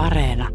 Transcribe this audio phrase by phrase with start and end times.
[0.00, 0.48] Areena.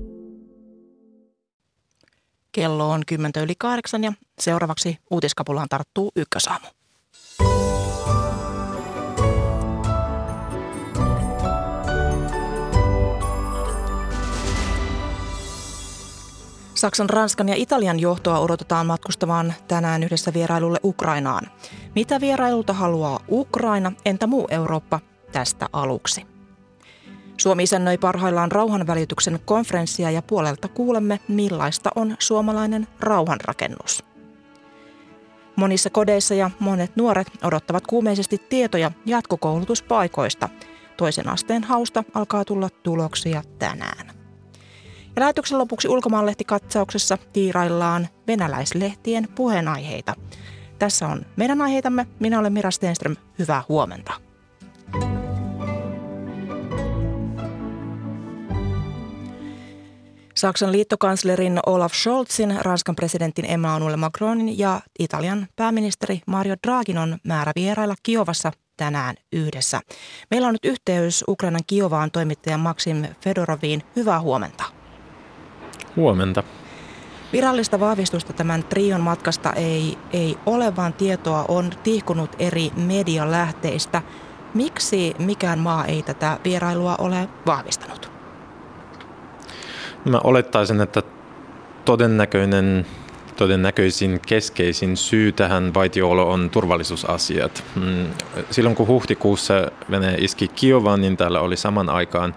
[2.51, 6.67] Kello on 10 yli kahdeksan ja seuraavaksi uutiskapulaan tarttuu ykkösaamu.
[16.73, 21.47] Saksan, Ranskan ja Italian johtoa odotetaan matkustamaan tänään yhdessä vierailulle Ukrainaan.
[21.95, 24.99] Mitä vierailulta haluaa Ukraina, entä muu Eurooppa
[25.31, 26.34] tästä aluksi?
[27.37, 34.03] Suomi isännöi parhaillaan rauhanvälityksen konferenssia ja puolelta kuulemme, millaista on suomalainen rauhanrakennus.
[35.55, 40.49] Monissa kodeissa ja monet nuoret odottavat kuumeisesti tietoja jatkokoulutuspaikoista.
[40.97, 44.07] Toisen asteen hausta alkaa tulla tuloksia tänään.
[45.15, 50.13] Ja lähetyksen lopuksi ulkomaanlehtikatsauksessa tiiraillaan venäläislehtien puheenaiheita.
[50.79, 52.07] Tässä on meidän aiheitamme.
[52.19, 53.15] Minä olen Mira Stenström.
[53.39, 54.13] Hyvää huomenta.
[60.37, 67.51] Saksan liittokanslerin Olaf Scholzin, Ranskan presidentin Emmanuel Macronin ja Italian pääministeri Mario Draghin on määrä
[67.55, 69.81] vierailla Kiovassa tänään yhdessä.
[70.31, 73.83] Meillä on nyt yhteys Ukrainan Kiovaan toimittajan Maxim Fedoroviin.
[73.95, 74.63] Hyvää huomenta.
[75.95, 76.43] Huomenta.
[77.33, 84.01] Virallista vahvistusta tämän trion matkasta ei, ei ole, vaan tietoa on tihkunut eri medialähteistä.
[84.53, 88.14] Miksi mikään maa ei tätä vierailua ole vahvistanut?
[90.05, 91.01] Mä olettaisin, että
[91.85, 92.85] todennäköinen
[93.35, 97.63] todennäköisin keskeisin syy tähän vaitiolo on turvallisuusasiat.
[97.75, 98.05] Mm,
[98.51, 99.53] silloin kun huhtikuussa
[99.91, 102.35] Venäjä iski Kiovaan, niin täällä oli saman aikaan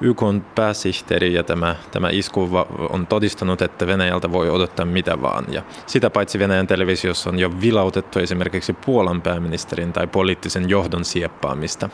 [0.00, 0.20] YK
[0.54, 2.50] pääsihteeri ja tämä, tämä isku
[2.90, 5.44] on todistanut, että Venäjältä voi odottaa mitä vaan.
[5.48, 11.88] Ja sitä paitsi Venäjän televisiossa on jo vilautettu esimerkiksi Puolan pääministerin tai poliittisen johdon sieppaamista.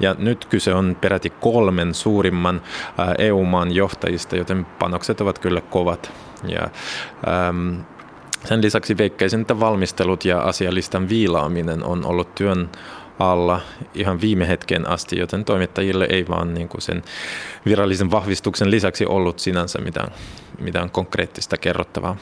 [0.00, 2.62] Ja nyt kyse on peräti kolmen suurimman
[3.18, 6.31] EU-maan johtajista, joten panokset ovat kyllä kovat.
[6.48, 6.68] Ja,
[7.28, 7.80] ähm,
[8.44, 12.70] sen lisäksi veikkaisin, että valmistelut ja asialistan viilaaminen on ollut työn
[13.18, 13.60] alla
[13.94, 17.02] ihan viime hetken asti, joten toimittajille ei vaan niin kuin sen
[17.66, 20.12] virallisen vahvistuksen lisäksi ollut sinänsä mitään,
[20.58, 22.16] mitään konkreettista kerrottavaa.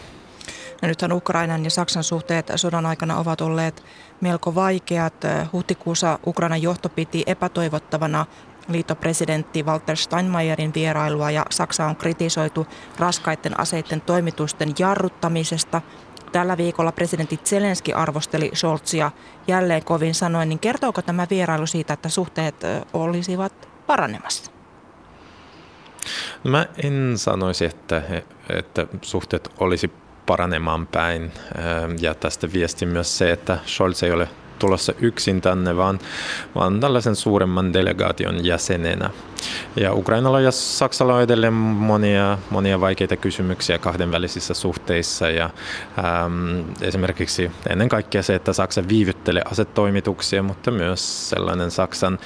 [0.82, 3.84] No nythän Ukrainan ja Saksan suhteet sodan aikana ovat olleet
[4.20, 5.14] melko vaikeat.
[5.52, 8.26] Huhtikuussa Ukrainan johto piti epätoivottavana
[8.72, 12.66] liittopresidentti Walter Steinmeierin vierailua ja Saksa on kritisoitu
[12.98, 15.82] raskaiden aseiden toimitusten jarruttamisesta.
[16.32, 19.10] Tällä viikolla presidentti Zelenski arvosteli Scholzia
[19.48, 22.54] jälleen kovin sanoen, niin kertooko tämä vierailu siitä, että suhteet
[22.92, 24.50] olisivat paranemassa?
[26.44, 28.02] No mä en sanoisi, että,
[28.48, 29.92] että suhteet olisi
[30.26, 31.32] paranemaan päin.
[32.00, 34.28] Ja tästä viesti myös se, että Scholz ei ole
[34.60, 35.98] tulossa yksin tänne, vaan,
[36.54, 39.10] vaan tällaisen suuremman delegaation jäsenenä.
[39.76, 45.50] Ja Ukrainalla ja Saksalla on edelleen monia, monia vaikeita kysymyksiä kahdenvälisissä suhteissa ja
[46.24, 52.18] äm, esimerkiksi ennen kaikkea se, että Saksa viivyttelee asetoimituksia, mutta myös sellainen Saksan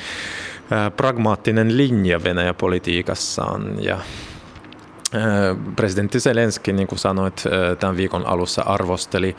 [0.71, 3.99] ää, pragmaattinen linja Venäjä-politiikassaan ja
[5.77, 7.45] Presidentti Zelenski, niin kuin sanoit,
[7.81, 9.37] tämän viikon alussa arvosteli,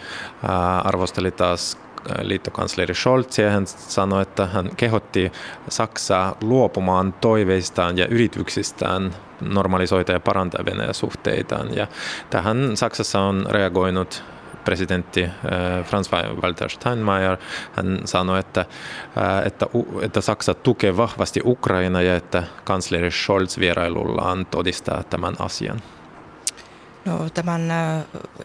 [0.83, 1.77] arvosteli taas
[2.21, 5.31] liittokansleri Scholz ja hän sanoi, että hän kehotti
[5.69, 11.75] Saksaa luopumaan toiveistaan ja yrityksistään normalisoida ja parantaa Venäjän suhteitaan.
[11.75, 11.87] Ja
[12.29, 14.23] tähän Saksassa on reagoinut
[14.65, 15.31] presidentti äh,
[15.85, 16.09] Franz
[16.41, 17.37] Walter Steinmeier,
[17.71, 18.65] hän sanoi, että,
[19.17, 19.65] äh, että,
[20.01, 25.81] että Saksa tukee vahvasti Ukraina ja että kansleri Scholz vierailullaan todistaa tämän asian.
[27.05, 27.61] No, tämän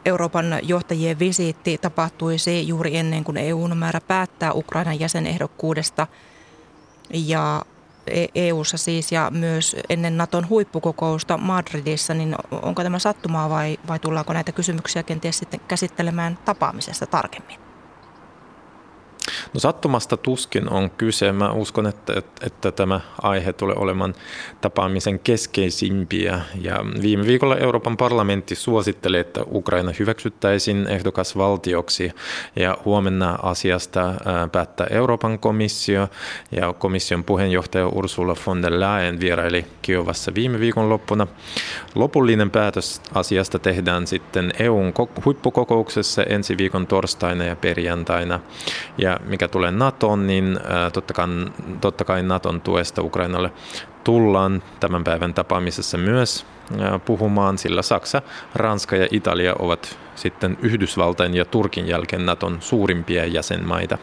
[0.04, 6.06] Euroopan johtajien visiitti tapahtuisi juuri ennen kuin EU on määrä päättää Ukrainan jäsenehdokkuudesta
[7.10, 7.62] ja
[8.34, 13.98] EUssa e siis ja myös ennen Naton huippukokousta Madridissa, niin onko tämä sattumaa vai, vai
[13.98, 17.69] tullaanko näitä kysymyksiä kenties sitten käsittelemään tapaamisessa tarkemmin?
[19.54, 21.32] No sattumasta tuskin on kyse.
[21.32, 24.14] Mä uskon, että, että, että tämä aihe tulee olemaan
[24.60, 26.40] tapaamisen keskeisimpiä.
[26.60, 32.12] Ja viime viikolla Euroopan parlamentti suositteli, että Ukraina hyväksyttäisiin ehdokasvaltioksi.
[32.56, 34.14] Ja huomenna asiasta
[34.52, 36.08] päättää Euroopan komissio.
[36.52, 41.26] Ja komission puheenjohtaja Ursula von der Leyen vieraili Kiovassa viime viikon loppuna.
[41.94, 44.92] Lopullinen päätös asiasta tehdään sitten EUn
[45.24, 48.40] huippukokouksessa ensi viikon torstaina ja perjantaina.
[48.98, 50.60] Ja mikä tulee NATOon, niin
[50.92, 51.28] totta kai,
[51.80, 53.52] totta kai NATOn tuesta Ukrainalle
[54.04, 56.46] tullaan tämän päivän tapaamisessa myös
[57.04, 58.22] puhumaan, sillä Saksa,
[58.54, 63.98] Ranska ja Italia ovat sitten Yhdysvaltain ja Turkin jälkeen NATOn suurimpia jäsenmaita.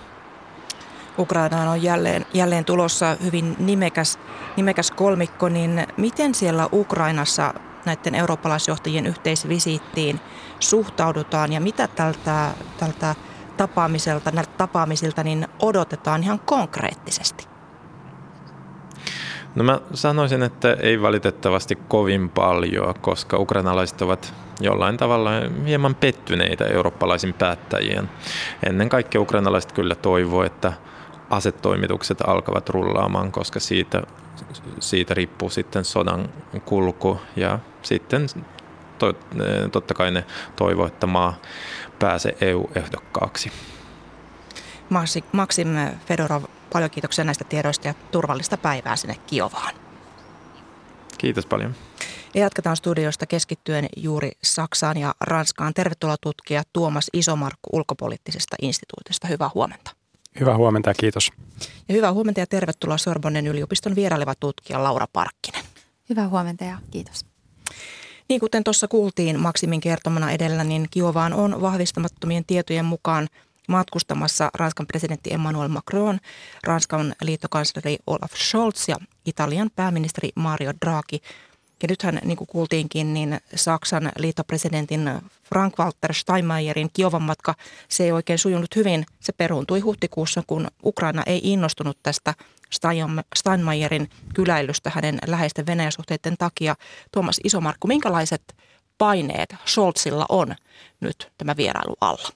[1.20, 4.20] Ukrainaan on jälleen, jälleen tulossa hyvin nimekäs,
[4.58, 7.54] nimekäs kolmikko, niin miten siellä Ukrainassa
[7.86, 10.20] näiden eurooppalaisjohtajien yhteisvisiittiin
[10.60, 13.16] suhtaudutaan ja mitä tältä, tältä
[13.58, 17.48] tapaamiselta, näiltä tapaamisilta niin odotetaan ihan konkreettisesti?
[19.56, 25.32] No mä sanoisin, että ei valitettavasti kovin paljon, koska ukrainalaiset ovat jollain tavalla
[25.66, 28.10] hieman pettyneitä eurooppalaisiin päättäjien.
[28.66, 30.74] Ennen kaikkea ukrainalaiset kyllä toivoo, että
[31.30, 34.04] asetoimitukset alkavat rullaamaan, koska siitä,
[34.80, 36.30] siitä riippuu sitten sodan
[36.66, 38.28] kulku ja sitten
[39.00, 39.14] to,
[39.72, 40.26] totta kai ne
[40.56, 41.34] toivoo, että maa
[42.00, 43.52] pääsee EU-ehdokkaaksi.
[45.32, 45.68] Maksim
[46.06, 49.76] Fedorov, paljon kiitoksia näistä tiedoista ja turvallista päivää sinne Kiovaan.
[51.18, 51.76] Kiitos paljon.
[52.34, 55.74] Ja jatketaan studiosta keskittyen juuri Saksaan ja Ranskaan.
[55.74, 59.28] Tervetuloa tutkija Tuomas Isomarkku ulkopoliittisesta instituutista.
[59.28, 59.92] Hyvää huomenta.
[60.40, 61.32] Hyvää huomenta ja kiitos.
[61.90, 65.66] Ja hyvää huomenta ja tervetuloa Sorbonnen yliopiston vieraileva tutkija Laura Parkkinen.
[66.10, 67.26] Hyvää huomenta ja kiitos.
[68.30, 73.28] Niin kuten tuossa kuultiin Maksimin kertomana edellä, niin Kiovaan on vahvistamattomien tietojen mukaan
[73.68, 76.20] matkustamassa Ranskan presidentti Emmanuel Macron,
[76.64, 78.96] Ranskan liittokansleri Olaf Scholz ja
[79.26, 81.22] Italian pääministeri Mario Draghi–
[81.84, 85.12] ja nythän, niin kuin kuultiinkin, niin Saksan liittopresidentin
[85.44, 87.56] Frank-Walter Steinmeierin Kiovan matka,
[87.90, 89.06] se ei oikein sujunut hyvin.
[89.20, 92.34] Se peruuntui huhtikuussa, kun Ukraina ei innostunut tästä
[93.36, 96.76] Steinmeierin kyläilystä hänen läheisten Venäjä-suhteiden takia.
[97.12, 98.56] Tuomas Isomarkku, minkälaiset
[98.98, 100.56] paineet Scholzilla on
[101.00, 102.30] nyt tämä vierailu alla?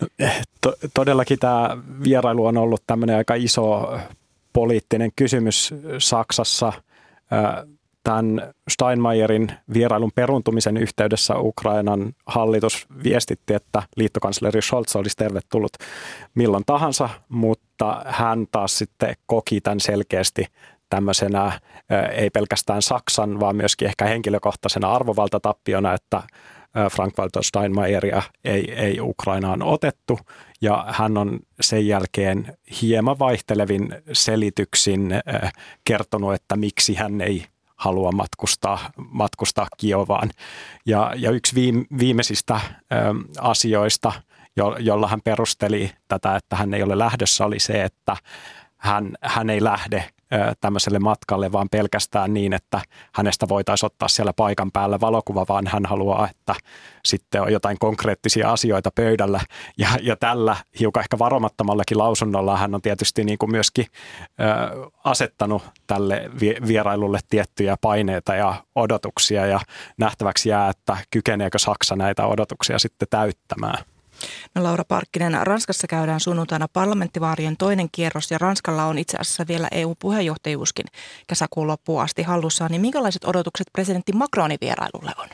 [0.00, 3.98] No, eh, to- todellakin tämä vierailu on ollut tämmöinen aika iso
[4.52, 6.72] poliittinen kysymys Saksassa
[8.06, 15.72] tämän Steinmeierin vierailun peruntumisen yhteydessä Ukrainan hallitus viestitti, että liittokansleri Scholz olisi tervetullut
[16.34, 20.46] milloin tahansa, mutta hän taas sitten koki tämän selkeästi
[20.90, 21.60] tämmöisenä
[22.12, 26.22] ei pelkästään Saksan, vaan myöskin ehkä henkilökohtaisena arvovaltatappiona, että
[26.92, 30.18] Frank-Walter Steinmeieria ei, ei Ukrainaan otettu.
[30.60, 35.10] Ja hän on sen jälkeen hieman vaihtelevin selityksin
[35.84, 37.46] kertonut, että miksi hän ei
[37.76, 40.30] halua matkustaa, matkustaa Kiovaan.
[40.86, 41.54] Ja, ja yksi
[41.98, 42.60] viimeisistä
[42.92, 42.96] ö,
[43.40, 44.12] asioista,
[44.56, 48.16] jo, jolla hän perusteli tätä, että hän ei ole lähdössä, oli se, että
[48.76, 50.04] hän, hän ei lähde
[50.60, 52.80] tämmöiselle matkalle, vaan pelkästään niin, että
[53.12, 56.54] hänestä voitaisiin ottaa siellä paikan päällä valokuva, vaan hän haluaa, että
[57.04, 59.40] sitten on jotain konkreettisia asioita pöydällä.
[59.78, 63.86] Ja, ja tällä hiukan ehkä varomattomallakin lausunnolla hän on tietysti niin kuin myöskin
[64.40, 66.30] ö, asettanut tälle
[66.66, 69.60] vierailulle tiettyjä paineita ja odotuksia ja
[69.98, 73.95] nähtäväksi jää, että kykeneekö Saksa näitä odotuksia sitten täyttämään.
[74.54, 79.68] No Laura Parkkinen, Ranskassa käydään sunnuntaina parlamenttivaarien toinen kierros ja Ranskalla on itse asiassa vielä
[79.70, 80.86] EU-puheenjohtajuuskin
[81.26, 82.70] kesäkuun loppuun asti hallussaan.
[82.70, 85.28] Niin minkälaiset odotukset presidentti Macronin vierailulle on?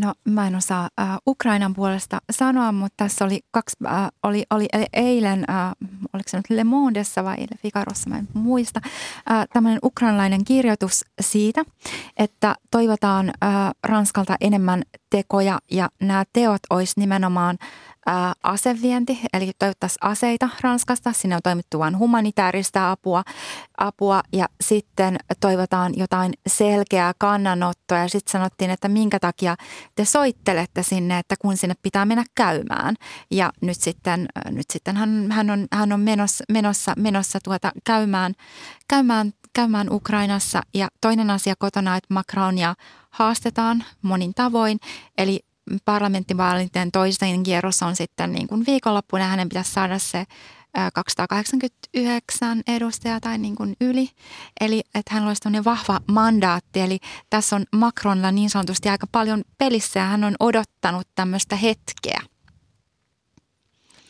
[0.00, 4.66] No mä en osaa äh, Ukrainan puolesta sanoa, mutta tässä oli kaksi, äh, oli, oli
[4.92, 5.72] eilen, äh,
[6.12, 8.80] oliko se nyt Le Mondessa vai Le Figarossa, mä en muista,
[9.30, 11.64] äh, tämmöinen ukrainalainen kirjoitus siitä,
[12.16, 13.50] että toivotaan äh,
[13.82, 17.58] Ranskalta enemmän tekoja ja nämä teot olisi nimenomaan
[18.42, 21.12] asevienti, eli toivottaisiin aseita Ranskasta.
[21.12, 23.22] Sinne on toimittu vain humanitaarista apua,
[23.78, 29.56] apua ja sitten toivotaan jotain selkeää kannanottoa ja sitten sanottiin, että minkä takia
[29.94, 32.94] te soittelette sinne, että kun sinne pitää mennä käymään.
[33.30, 38.34] Ja nyt sitten, nyt sitten hän, hän on, hän on menossa, menossa, menossa tuota käymään,
[38.88, 42.74] käymään, käymään Ukrainassa ja toinen asia kotona, että Macronia
[43.10, 44.78] haastetaan monin tavoin.
[45.18, 45.40] Eli
[45.84, 50.24] parlamenttivaalien toisen kierros on sitten niin kuin viikonloppuna ja hänen pitäisi saada se
[50.94, 54.10] 289 edustajaa tai niin kuin yli.
[54.60, 56.80] Eli että hän olisi vahva mandaatti.
[56.80, 56.98] Eli
[57.30, 62.20] tässä on Macronilla niin sanotusti aika paljon pelissä ja hän on odottanut tämmöistä hetkeä–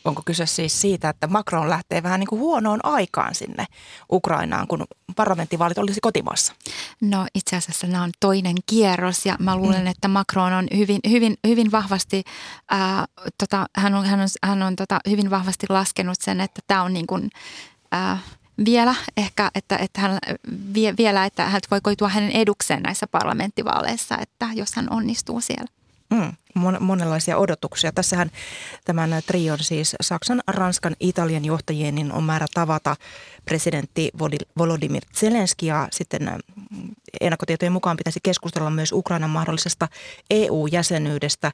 [0.06, 3.66] Onko kyse siis siitä, että Macron lähtee vähän niin kuin huonoon aikaan sinne
[4.12, 4.84] Ukrainaan, kun
[5.16, 6.52] parlamenttivaalit olisi kotimaassa?
[7.00, 9.86] No itse asiassa nämä on toinen kierros ja mä luulen, mm.
[9.86, 12.24] että Macron on hyvin, hyvin, hyvin vahvasti,
[12.70, 13.04] ää,
[13.38, 16.92] tota, hän on, hän on, hän on tota, hyvin vahvasti laskenut sen, että tämä on
[16.92, 17.30] niin kuin,
[17.92, 18.18] ää,
[18.64, 20.18] vielä ehkä, että, että hän,
[20.74, 25.75] vie, vielä, että hän voi koitua hänen edukseen näissä parlamenttivaaleissa, että jos hän onnistuu siellä.
[26.10, 27.92] Mm, mon, monenlaisia odotuksia.
[27.92, 28.30] Tässähän
[28.84, 32.96] tämän trion siis Saksan, Ranskan, Italian johtajien niin on määrä tavata
[33.44, 34.10] presidentti
[34.58, 36.88] Volodymyr Zelenski ja sitten mm,
[37.20, 39.88] ennakkotietojen mukaan pitäisi keskustella myös Ukrainan mahdollisesta
[40.30, 41.52] EU-jäsenyydestä.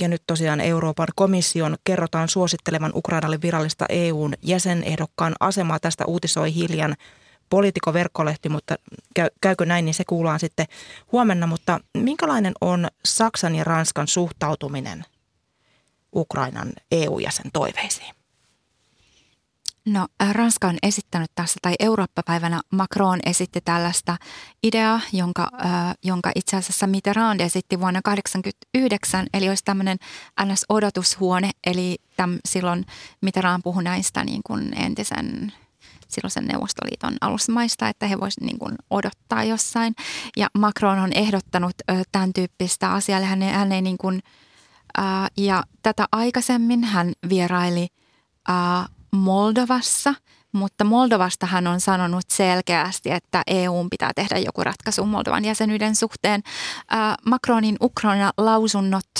[0.00, 5.80] Ja nyt tosiaan Euroopan komission kerrotaan suosittelevan Ukrainalle virallista EUn jäsenehdokkaan asemaa.
[5.80, 6.96] Tästä uutisoi hiljan
[7.50, 8.74] poliitiko verkkolehti, mutta
[9.14, 10.66] käy, käykö näin, niin se kuullaan sitten
[11.12, 11.46] huomenna.
[11.46, 15.04] Mutta minkälainen on Saksan ja Ranskan suhtautuminen
[16.14, 18.16] Ukrainan EU-jäsen toiveisiin?
[19.86, 24.16] No, äh, Ranska on esittänyt tässä, tai Eurooppa-päivänä Macron esitti tällaista
[24.62, 29.98] ideaa, jonka, äh, jonka itse asiassa Mitterrand esitti vuonna 1989, eli olisi tämmöinen
[30.40, 32.84] NS-odotushuone, eli täm, silloin
[33.20, 35.52] Mitterrand puhui näistä niin kuin entisen
[36.16, 39.94] silloisen Neuvostoliiton alusmaista, että he voisivat niin kuin odottaa jossain.
[40.36, 44.22] Ja Macron on ehdottanut ö, tämän tyyppistä asiaa, hän ei, hän ei niin kuin,
[44.98, 45.02] ä,
[45.36, 47.88] ja tätä aikaisemmin hän vieraili
[48.48, 48.52] ä,
[49.10, 50.14] Moldovassa,
[50.52, 56.42] mutta Moldovasta hän on sanonut selkeästi, että EU pitää tehdä joku ratkaisu Moldovan jäsenyyden suhteen.
[57.26, 59.10] Macronin Ukraina-lausunnot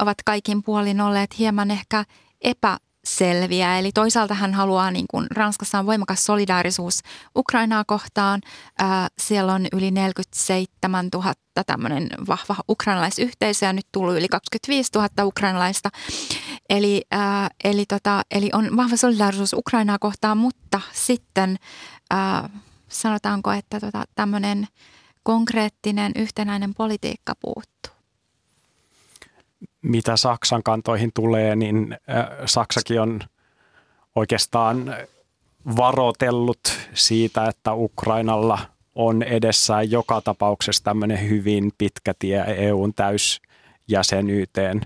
[0.00, 2.04] ovat kaikin puolin olleet hieman ehkä
[2.40, 3.78] epä selviä.
[3.78, 7.00] Eli toisaalta hän haluaa, niin kuin Ranskassa on voimakas solidaarisuus
[7.36, 8.40] Ukrainaa kohtaan.
[8.78, 11.32] Ää, siellä on yli 47 000
[11.66, 15.88] tämmöinen vahva ukrainalaisyhteisö ja nyt tullut yli 25 000 ukrainalaista.
[16.70, 21.56] Eli, ää, eli, tota, eli on vahva solidaarisuus Ukrainaa kohtaan, mutta sitten
[22.10, 22.48] ää,
[22.88, 24.66] sanotaanko, että tota, tämmöinen
[25.22, 27.93] konkreettinen yhtenäinen politiikka puuttuu
[29.84, 31.96] mitä Saksan kantoihin tulee, niin
[32.46, 33.20] Saksakin on
[34.14, 34.96] oikeastaan
[35.76, 36.60] varotellut
[36.94, 38.58] siitä, että Ukrainalla
[38.94, 44.80] on edessään joka tapauksessa tämmöinen hyvin pitkä tie EUn täysjäsenyyteen.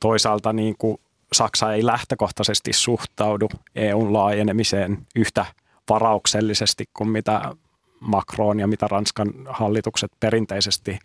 [0.00, 1.00] Toisaalta niin kuin
[1.32, 5.46] Saksa ei lähtökohtaisesti suhtaudu EUn laajenemiseen yhtä
[5.88, 7.54] varauksellisesti kuin mitä
[8.00, 10.98] Macron ja mitä Ranskan hallitukset perinteisesti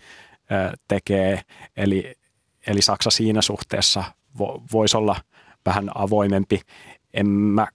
[0.88, 1.42] tekee.
[1.78, 2.16] Eli
[2.68, 4.04] eli Saksa siinä suhteessa
[4.40, 5.16] vo, voisi olla
[5.66, 6.62] vähän avoimempi.
[7.14, 7.68] En mä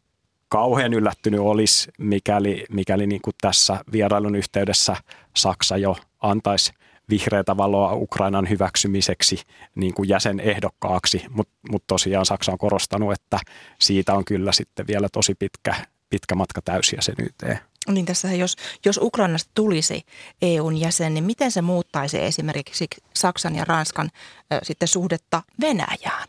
[0.49, 4.97] kauhean yllättynyt olisi, mikäli, mikäli niin kuin tässä vierailun yhteydessä
[5.37, 6.73] Saksa jo antaisi
[7.11, 9.43] vihreätä valoa Ukrainan hyväksymiseksi
[9.75, 13.39] niin kuin jäsenehdokkaaksi, mutta mut tosiaan Saksa on korostanut, että
[13.79, 15.75] siitä on kyllä sitten vielä tosi pitkä,
[16.11, 17.59] pitkä matka täysjäsenyyteen.
[17.89, 20.03] Niin tässä, jos, jos Ukrainasta tulisi
[20.43, 24.11] EUn jäsen, niin miten se muuttaisi esimerkiksi Saksan ja Ranskan
[24.53, 26.29] ö, sitten suhdetta Venäjään?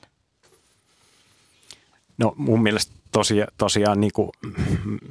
[2.17, 4.29] No mun mielestä tosia, tosiaan niin kuin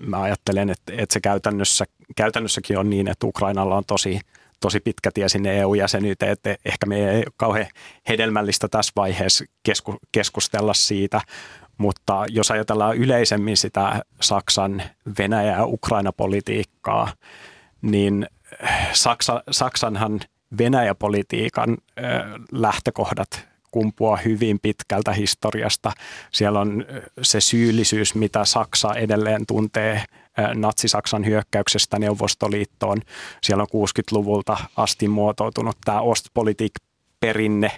[0.07, 1.85] mä ajattelen, että, että se käytännössä,
[2.17, 4.21] käytännössäkin on niin, että Ukrainalla on tosi,
[4.61, 7.67] tosi pitkä tie sinne EU-jäsenyyteen, että ehkä me ei ole kauhean
[8.09, 11.21] hedelmällistä tässä vaiheessa kesku, keskustella siitä,
[11.79, 14.83] mutta jos ajatellaan yleisemmin sitä Saksan
[15.19, 17.13] Venäjä- ja Ukraina-politiikkaa,
[17.83, 18.27] niin
[18.93, 20.21] Saksa, Saksanhan
[20.59, 21.77] Venäjä-politiikan
[22.53, 25.93] lähtökohdat kumpua hyvin pitkältä historiasta.
[26.33, 26.85] Siellä on
[27.23, 30.05] se syyllisyys, mitä Saksa edelleen tuntee
[30.55, 33.03] Natsi-Saksan hyökkäyksestä Neuvostoliittoon.
[33.43, 37.71] Siellä on 60-luvulta asti muotoutunut tämä Ostpolitik-perinne,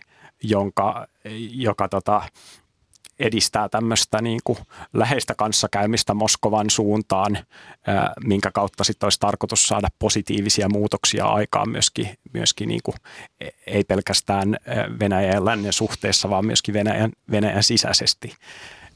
[0.43, 1.07] jonka,
[1.51, 2.23] joka tota,
[3.19, 4.59] edistää tämmöistä niin kuin
[4.93, 7.39] läheistä kanssakäymistä Moskovan suuntaan,
[8.25, 12.97] minkä kautta sitten olisi tarkoitus saada positiivisia muutoksia aikaan myöskin, myöskin niin kuin,
[13.41, 14.57] e, ei pelkästään
[15.01, 18.35] Venäjän ja lännen suhteessa, vaan myöskin Venäjän, Venäjän sisäisesti.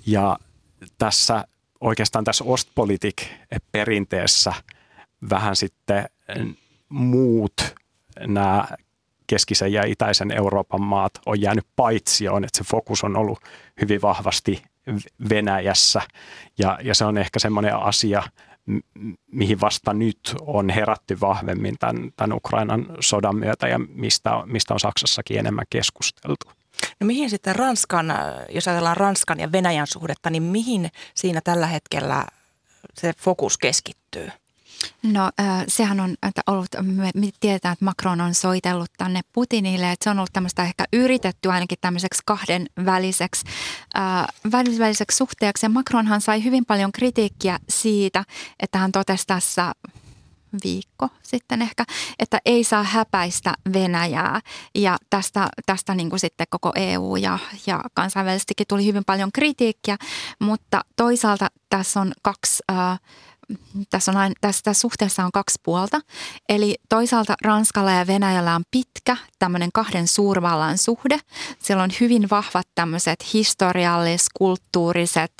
[0.06, 0.38] Ja
[0.98, 1.44] tässä
[1.80, 4.52] oikeastaan tässä Ostpolitik-perinteessä
[5.30, 6.04] vähän sitten
[6.88, 7.54] muut
[8.26, 8.68] nämä
[9.32, 13.38] keskisen ja itäisen Euroopan maat on jäänyt paitsioon, että se fokus on ollut
[13.80, 14.62] hyvin vahvasti
[15.30, 16.02] Venäjässä
[16.58, 18.22] ja, ja se on ehkä semmoinen asia,
[19.26, 24.80] mihin vasta nyt on herätty vahvemmin tämän, tämän Ukrainan sodan myötä ja mistä, mistä on
[24.80, 26.46] Saksassakin enemmän keskusteltu.
[27.00, 28.14] No mihin sitten Ranskan,
[28.48, 32.26] jos ajatellaan Ranskan ja Venäjän suhdetta, niin mihin siinä tällä hetkellä
[32.94, 34.30] se fokus keskittyy?
[35.02, 37.10] No äh, sehän on että ollut, me,
[37.40, 41.78] tiedetään, että Macron on soitellut tänne Putinille, että se on ollut tämmöistä ehkä yritetty ainakin
[41.80, 43.44] tämmöiseksi kahden väliseksi,
[43.98, 44.26] äh,
[44.78, 45.66] väliseksi suhteeksi.
[45.66, 48.24] Ja Macronhan sai hyvin paljon kritiikkiä siitä,
[48.60, 49.72] että hän totesi tässä
[50.64, 51.84] viikko sitten ehkä,
[52.18, 54.40] että ei saa häpäistä Venäjää.
[54.74, 59.96] Ja tästä, tästä niin kuin sitten koko EU ja, ja kansainvälisestikin tuli hyvin paljon kritiikkiä,
[60.38, 62.62] mutta toisaalta tässä on kaksi...
[62.70, 63.00] Äh,
[63.90, 66.00] tässä, on aina, tässä, tässä suhteessa on kaksi puolta.
[66.48, 71.18] Eli toisaalta Ranskalla ja Venäjällä on pitkä tämmöinen kahden suurvallan suhde.
[71.58, 75.32] Siellä on hyvin vahvat tämmöiset historiallis, kulttuuriset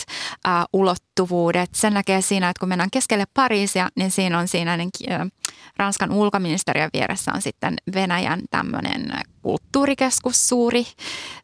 [0.47, 1.71] äh, ulottuvuudet.
[1.75, 5.29] Sen näkee siinä, että kun mennään keskelle Pariisia, niin siinä on siinä niin, äh,
[5.77, 9.13] Ranskan ulkoministeriön vieressä on sitten Venäjän tämmöinen
[9.43, 10.87] kulttuurikeskus suuri,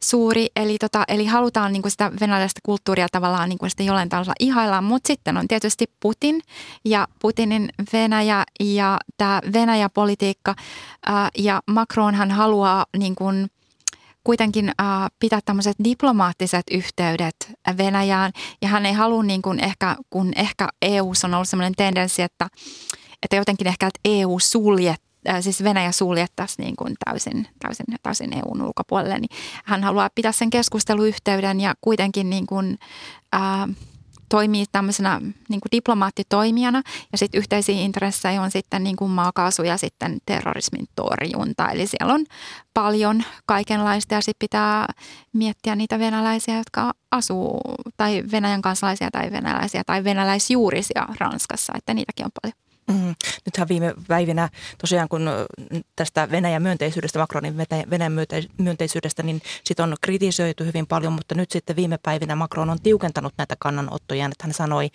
[0.02, 4.08] suuri eli, tota, eli halutaan niin kuin sitä venäläistä kulttuuria tavallaan niin kuin sitä jollain
[4.08, 6.40] tavalla ihaillaan, mutta sitten on tietysti Putin
[6.84, 10.54] ja Putinin Venäjä ja tämä Venäjä-politiikka
[11.38, 13.48] ja Macronhan haluaa niin kuin
[14.24, 14.86] kuitenkin äh,
[15.18, 17.36] pitää tämmöiset diplomaattiset yhteydet
[17.78, 18.32] Venäjään.
[18.62, 22.48] Ja hän ei halua niin kuin ehkä, kun ehkä EU on ollut sellainen tendenssi, että,
[23.22, 25.07] että jotenkin ehkä että EU suljet äh,
[25.40, 30.50] siis Venäjä suljettaisiin niin kuin täysin, täysin, täysin EUn ulkopuolelle, niin hän haluaa pitää sen
[30.50, 32.78] keskusteluyhteyden ja kuitenkin niin kuin,
[33.32, 33.68] ää, äh,
[34.28, 36.82] toimii tämmöisenä niin kuin diplomaattitoimijana
[37.12, 41.68] ja sitten yhteisiä intressejä on sitten niin kuin maakaasu ja sitten terrorismin torjunta.
[41.68, 42.26] Eli siellä on
[42.74, 44.86] paljon kaikenlaista ja sitten pitää
[45.32, 47.60] miettiä niitä venäläisiä, jotka asuu
[47.96, 52.67] tai Venäjän kansalaisia tai venäläisiä tai venäläisjuurisia Ranskassa, että niitäkin on paljon.
[52.88, 53.14] Mm.
[53.46, 55.30] Nythän viime päivinä tosiaan kun
[55.96, 57.56] tästä Venäjän myönteisyydestä, Macronin
[57.90, 58.12] Venäjän
[58.58, 63.34] myönteisyydestä, niin sit on kritisoitu hyvin paljon, mutta nyt sitten viime päivinä Macron on tiukentanut
[63.38, 64.26] näitä kannanottoja.
[64.26, 64.90] Että hän sanoi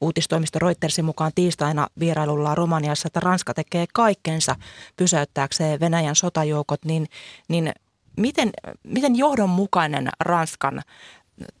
[0.00, 4.56] uutistoimisto Reutersin mukaan tiistaina vierailulla Romaniassa, että Ranska tekee kaikkensa
[4.96, 7.06] pysäyttääkseen Venäjän sotajoukot, niin,
[7.48, 7.72] niin
[8.16, 8.50] miten,
[8.84, 10.82] miten johdonmukainen Ranskan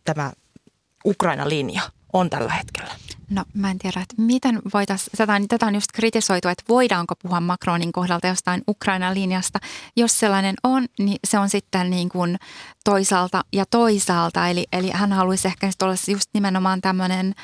[0.04, 0.32] tämä
[1.06, 2.94] Ukraina-linja on tällä hetkellä?
[3.30, 7.92] No mä en tiedä, että miten voitaisiin, tätä, on just kritisoitu, että voidaanko puhua Macronin
[7.92, 9.58] kohdalta jostain Ukrainan linjasta.
[9.96, 12.38] Jos sellainen on, niin se on sitten niin kuin
[12.84, 14.48] toisaalta ja toisaalta.
[14.48, 17.34] Eli, eli hän haluaisi ehkä olla just nimenomaan tämmöinen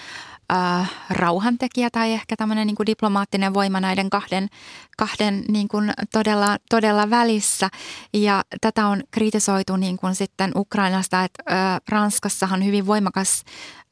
[0.53, 4.49] äh, rauhantekijä tai ehkä tämmöinen niin diplomaattinen voima näiden kahden,
[4.97, 7.69] kahden niin kuin todella, todella välissä.
[8.15, 13.45] Ja tätä on kritisoitu niin kuin sitten Ukrainasta, että äh, Ranskassahan hyvin voimakas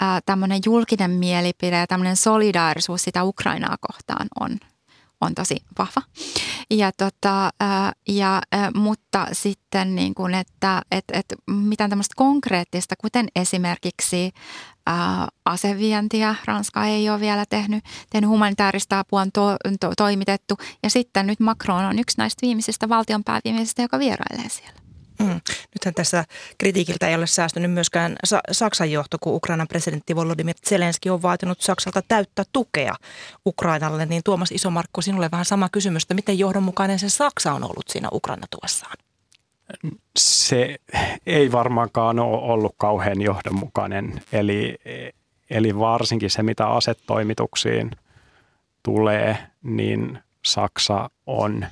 [0.02, 4.58] äh, tämmöinen julkinen mielipide ja tämmöinen solidaarisuus sitä Ukrainaa kohtaan on
[5.20, 6.02] on tosi vahva.
[6.70, 7.50] Ja tota,
[8.08, 8.42] ja,
[8.74, 14.32] mutta sitten niin kuin, että et, et mitään tämmöistä konkreettista, kuten esimerkiksi
[14.86, 20.54] ää, asevientiä Ranska ei ole vielä tehnyt, tehnyt humanitaarista apua on to, to, toimitettu.
[20.82, 24.80] Ja sitten nyt Macron on yksi näistä viimeisistä valtionpääviimeisistä, joka vierailee siellä.
[25.18, 25.40] Mm.
[25.74, 26.24] Nythän tässä
[26.58, 31.60] kritiikiltä ei ole säästynyt myöskään Sa- Saksan johto, kun Ukrainan presidentti Volodymyr Zelenski on vaatinut
[31.60, 32.94] Saksalta täyttä tukea
[33.46, 34.06] Ukrainalle.
[34.06, 38.08] Niin Tuomas Isomarkku, sinulle vähän sama kysymys, että miten johdonmukainen se Saksa on ollut siinä
[38.12, 38.96] Ukraina-tuessaan?
[40.18, 40.76] Se
[41.26, 44.20] ei varmaankaan ole ollut kauhean johdonmukainen.
[44.32, 44.78] Eli,
[45.50, 47.90] eli varsinkin se, mitä asetoimituksiin
[48.82, 51.66] tulee, niin Saksa on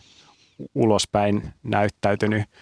[0.75, 2.43] ulospäin näyttäytynyt–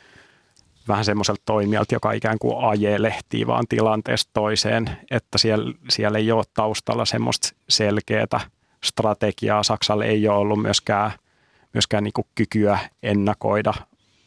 [0.88, 6.44] vähän semmoiselta toimijalta, joka ikään kuin ajelehtii vaan tilanteesta toiseen, että siellä, siellä ei ole
[6.54, 8.40] taustalla semmoista selkeää
[8.84, 9.62] strategiaa.
[9.62, 11.12] Saksalle ei ole ollut myöskään,
[11.74, 13.74] myöskään niin kykyä ennakoida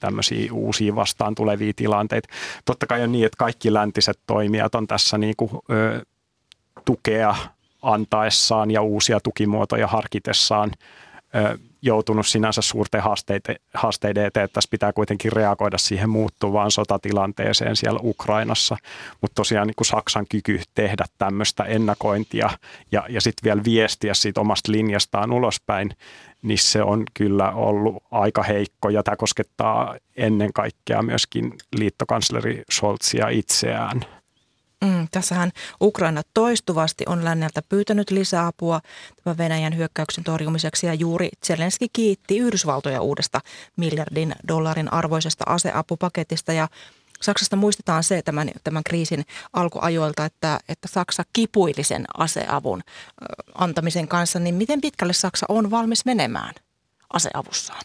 [0.05, 2.29] tämmöisiä uusia vastaan tulevia tilanteita.
[2.65, 6.05] Totta kai on niin, että kaikki läntiset toimijat on tässä niin kuin, ö,
[6.85, 7.35] tukea
[7.81, 10.71] antaessaan ja uusia tukimuotoja harkitessaan
[11.35, 17.99] ö, joutunut sinänsä suurten haasteiden, haasteiden eteen, tässä pitää kuitenkin reagoida siihen muuttuvaan sotatilanteeseen siellä
[18.03, 18.77] Ukrainassa.
[19.21, 22.49] Mutta tosiaan niin kuin Saksan kyky tehdä tämmöistä ennakointia
[22.91, 25.89] ja, ja sitten vielä viestiä siitä omasta linjastaan ulospäin,
[26.45, 33.29] niin se on kyllä ollut aika heikko ja tämä koskettaa ennen kaikkea myöskin liittokansleri Scholzia
[33.29, 34.01] itseään.
[34.85, 38.81] Mm, tässähän Ukraina toistuvasti on länneltä pyytänyt lisäapua
[39.23, 43.41] tämän Venäjän hyökkäyksen torjumiseksi ja juuri Zelenski kiitti Yhdysvaltoja uudesta
[43.77, 46.67] miljardin dollarin arvoisesta aseapupaketista ja
[47.25, 52.81] Saksasta muistetaan se tämän, tämän kriisin alkuajoilta, että, että Saksa kipuili sen aseavun
[53.55, 56.53] antamisen kanssa, niin miten pitkälle Saksa on valmis menemään
[57.13, 57.83] aseavussaan?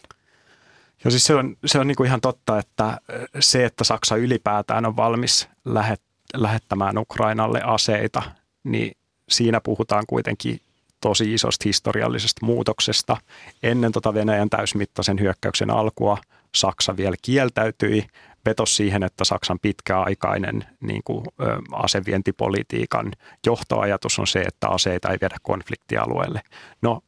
[1.03, 2.97] Joo, siis se on, se on niin kuin ihan totta, että
[3.39, 8.23] se, että Saksa ylipäätään on valmis lähettämään lähettämään Ukrainalle aseita,
[8.63, 8.97] niin
[9.29, 10.61] siinä puhutaan kuitenkin
[11.01, 13.17] tosi isosta historiallisesta muutoksesta.
[13.63, 16.17] Ennen tota Venäjän täysmittaisen hyökkäyksen alkua
[16.55, 18.07] Saksa vielä kieltäytyi,
[18.45, 21.25] vetosi siihen, että Saksan pitkäaikainen niin kuin,
[21.71, 23.11] asevientipolitiikan
[23.45, 26.41] johtoajatus on se, että aseita ei viedä konfliktialueelle.
[26.81, 27.01] No,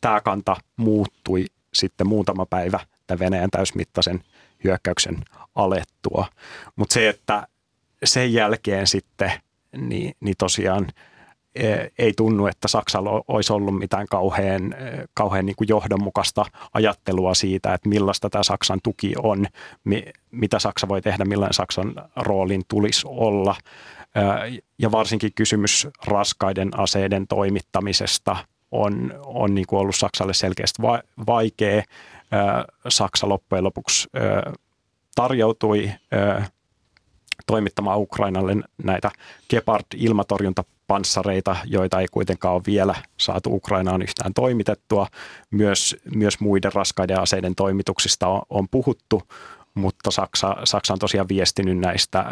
[0.00, 4.24] tämä kanta muuttui sitten muutama päivä tämän Venäjän täysmittaisen
[4.64, 6.26] hyökkäyksen alettua.
[6.76, 7.46] Mutta se, että
[8.04, 9.32] sen jälkeen sitten
[9.76, 10.86] niin, niin tosiaan
[11.98, 17.74] ei tunnu, että Saksalla olisi ollut mitään kauhean, e, kauhean niin kuin johdonmukaista ajattelua siitä,
[17.74, 19.46] että millaista tämä Saksan tuki on,
[20.30, 23.56] mitä Saksa voi tehdä, millainen Saksan roolin tulisi olla.
[24.14, 24.20] E,
[24.78, 28.36] ja varsinkin kysymys raskaiden aseiden toimittamisesta
[28.70, 31.82] on, on niin kuin ollut Saksalle selkeästi va- vaikea.
[32.88, 34.08] Saksa loppujen lopuksi
[35.14, 35.92] tarjoutui
[37.46, 39.10] toimittamaan Ukrainalle näitä
[40.90, 45.06] Gepard-ilmatorjuntapanssareita, joita ei kuitenkaan ole vielä saatu Ukrainaan yhtään toimitettua.
[45.50, 49.22] Myös, myös muiden raskaiden aseiden toimituksista on, on puhuttu,
[49.74, 52.24] mutta Saksa, Saksa on tosiaan viestinyt näistä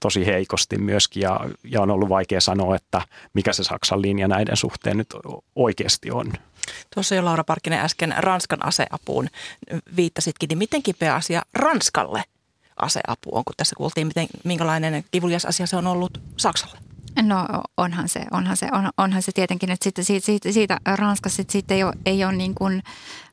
[0.00, 3.02] tosi heikosti myöskin ja, ja on ollut vaikea sanoa, että
[3.34, 5.14] mikä se Saksan linja näiden suhteen nyt
[5.56, 6.32] oikeasti on.
[6.94, 9.28] Tuossa jo Laura Parkkinen äsken Ranskan aseapuun
[9.96, 12.24] viittasitkin, niin miten kipeä asia Ranskalle
[12.76, 16.87] aseapu on, kun tässä kuultiin, miten, minkälainen kivulias asia se on ollut Saksalle?
[17.22, 21.42] No onhan se, onhan se, on, onhan se tietenkin, että sitten siitä, siitä, siitä Ranskassa
[21.48, 22.82] siitä ei ole, ei ole niin kuin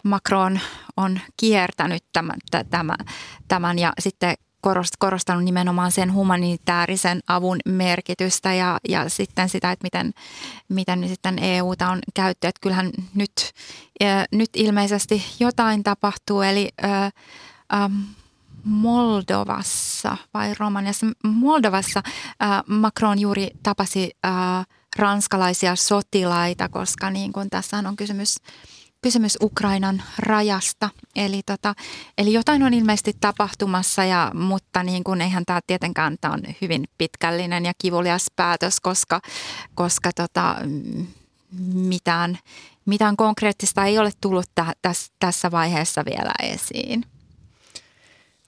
[0.04, 0.60] Macron
[0.98, 2.38] on kiertänyt tämän,
[2.70, 2.98] tämän,
[3.48, 4.36] tämän ja sitten
[5.00, 10.14] korostanut nimenomaan sen humanitaarisen avun merkitystä ja, ja sitten sitä, että miten,
[10.70, 12.48] miten sitten EUta on käytetty.
[12.48, 13.32] Että kyllähän nyt,
[14.32, 17.12] nyt ilmeisesti jotain tapahtuu, eli ä, ä,
[18.66, 22.04] Moldovassa vai Romaniassa, Moldovassa
[22.44, 24.30] ä, Macron juuri tapasi ä,
[24.96, 28.38] ranskalaisia sotilaita, koska niin kuin tässä on kysymys
[29.06, 30.90] kysymys Ukrainan rajasta.
[31.16, 31.74] Eli, tota,
[32.18, 36.84] eli jotain on ilmeisesti tapahtumassa, ja, mutta niin kuin eihän tämä tietenkään tämä on hyvin
[36.98, 39.22] pitkällinen ja kivulias päätös, koska,
[39.76, 40.56] koska tota,
[41.74, 42.38] mitään,
[42.86, 47.06] mitään konkreettista ei ole tullut tä, täs, tässä vaiheessa vielä esiin.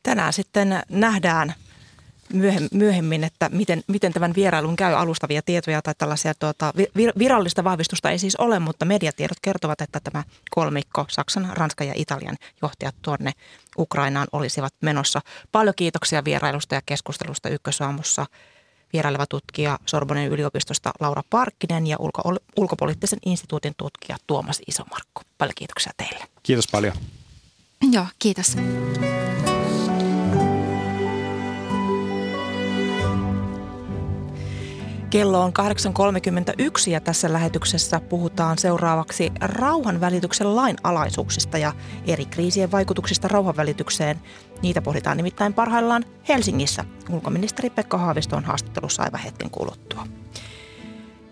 [0.07, 1.53] Tänään sitten nähdään–
[2.73, 6.73] myöhemmin, että miten, miten tämän vierailun käy alustavia tietoja tai tällaisia tuota,
[7.19, 12.37] virallista vahvistusta ei siis ole, mutta mediatiedot kertovat, että tämä kolmikko, Saksan, Ranskan ja Italian
[12.61, 13.31] johtajat tuonne
[13.77, 15.21] Ukrainaan olisivat menossa.
[15.51, 18.25] Paljon kiitoksia vierailusta ja keskustelusta Ykkösaamussa
[18.93, 25.21] vieraileva tutkija Sorbonen yliopistosta Laura Parkkinen ja ulko- ulkopoliittisen instituutin tutkija Tuomas Isomarkku.
[25.37, 26.25] Paljon kiitoksia teille.
[26.43, 26.93] Kiitos paljon.
[27.91, 28.57] Joo, kiitos.
[35.09, 35.53] Kello on
[36.87, 41.73] 8.31 ja tässä lähetyksessä puhutaan seuraavaksi rauhanvälityksen lainalaisuuksista ja
[42.07, 44.21] eri kriisien vaikutuksista rauhanvälitykseen.
[44.61, 46.85] Niitä pohditaan nimittäin parhaillaan Helsingissä.
[47.09, 50.07] Ulkoministeri Pekka Haavisto on haastattelussa aivan hetken kuluttua.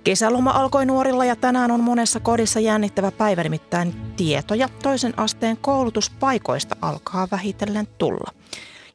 [0.03, 6.75] Kesäloma alkoi nuorilla ja tänään on monessa kodissa jännittävä päivä, nimittäin tietoja toisen asteen koulutuspaikoista
[6.81, 8.31] alkaa vähitellen tulla.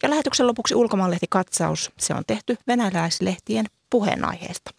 [0.02, 1.90] Ja lähetyksen lopuksi ulkomaanlehti katsaus.
[1.98, 4.70] Se on tehty venäläislehtien puheenaiheesta.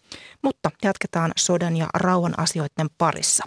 [0.42, 3.44] Mutta jatketaan sodan ja rauhan asioiden parissa.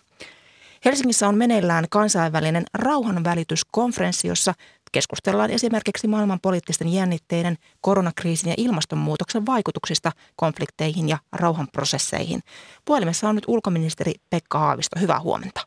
[0.85, 4.53] Helsingissä on meneillään kansainvälinen rauhanvälityskonferenssi, jossa
[4.91, 12.41] keskustellaan esimerkiksi maailman poliittisten jännitteiden, koronakriisin ja ilmastonmuutoksen vaikutuksista konflikteihin ja rauhanprosesseihin.
[12.85, 14.99] Puhelimessa on nyt ulkoministeri Pekka Haavisto.
[14.99, 15.61] Hyvää huomenta.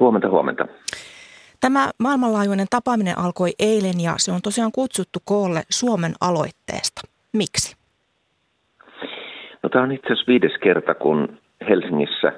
[0.00, 0.64] Huomenta, huomenta.
[1.60, 7.00] Tämä maailmanlaajuinen tapaaminen alkoi eilen ja se on tosiaan kutsuttu koolle Suomen aloitteesta.
[7.32, 7.81] Miksi?
[9.62, 12.32] No tämä on itse asiassa viides kerta, kun Helsingissä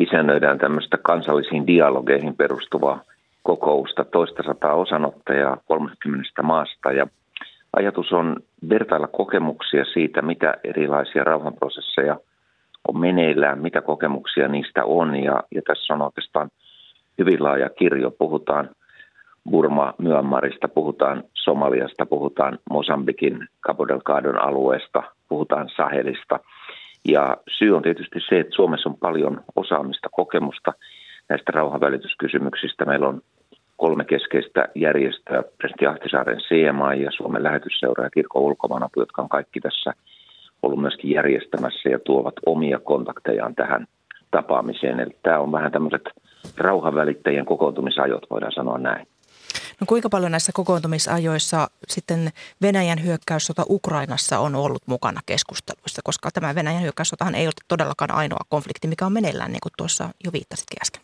[0.00, 3.02] isännöidään tämmöistä kansallisiin dialogeihin perustuvaa
[3.42, 6.92] kokousta, toista sataa osanottajaa 30 maasta.
[6.92, 7.06] Ja
[7.76, 8.36] ajatus on
[8.68, 12.16] vertailla kokemuksia siitä, mitä erilaisia rauhanprosesseja
[12.88, 15.16] on meneillään, mitä kokemuksia niistä on.
[15.16, 16.50] Ja, ja tässä on oikeastaan
[17.18, 18.10] hyvin laaja kirjo.
[18.10, 18.70] Puhutaan
[19.50, 26.40] Burma, Myanmarista, puhutaan Somaliasta, puhutaan Mosambikin Cabo Delgadon alueesta, puhutaan Sahelista–
[27.08, 30.72] ja syy on tietysti se, että Suomessa on paljon osaamista, kokemusta
[31.28, 32.84] näistä rauhanvälityskysymyksistä.
[32.84, 33.20] Meillä on
[33.76, 39.60] kolme keskeistä järjestöä, presidentti Ahtisaaren CMA ja Suomen lähetysseura ja kirkon ulkomaanapu, jotka on kaikki
[39.60, 39.92] tässä
[40.62, 43.86] ollut myöskin järjestämässä ja tuovat omia kontaktejaan tähän
[44.30, 45.00] tapaamiseen.
[45.00, 46.02] Eli tämä on vähän tämmöiset
[46.56, 49.06] rauhanvälittäjien kokoontumisajot, voidaan sanoa näin.
[49.82, 52.30] No kuinka paljon näissä kokoontumisajoissa sitten
[52.62, 58.46] Venäjän hyökkäyssota Ukrainassa on ollut mukana keskusteluissa, koska tämä Venäjän hyökkäyssotahan ei ole todellakaan ainoa
[58.48, 61.02] konflikti, mikä on meneillään, niin kuin tuossa jo viittasitkin äsken.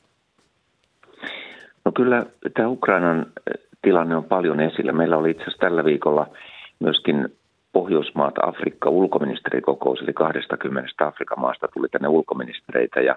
[1.84, 4.92] No kyllä tämä Ukrainan eh, tilanne on paljon esillä.
[4.92, 6.26] Meillä oli itse asiassa tällä viikolla
[6.78, 7.28] myöskin
[7.72, 13.16] Pohjoismaat Afrikka ulkoministerikokous, eli 20 Afrikan maasta tuli tänne ulkoministereitä ja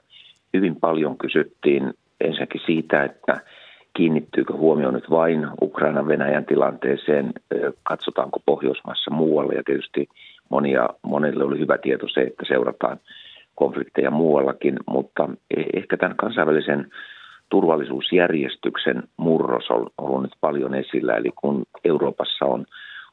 [0.53, 3.41] hyvin paljon kysyttiin ensinnäkin siitä, että
[3.93, 7.31] kiinnittyykö huomio nyt vain Ukrainan Venäjän tilanteeseen,
[7.83, 10.07] katsotaanko Pohjoismaassa muualle ja tietysti
[10.49, 12.99] monia, monille oli hyvä tieto se, että seurataan
[13.55, 16.91] konflikteja muuallakin, mutta e, ehkä tämän kansainvälisen
[17.49, 22.65] turvallisuusjärjestyksen murros on ollut nyt paljon esillä, eli kun Euroopassa on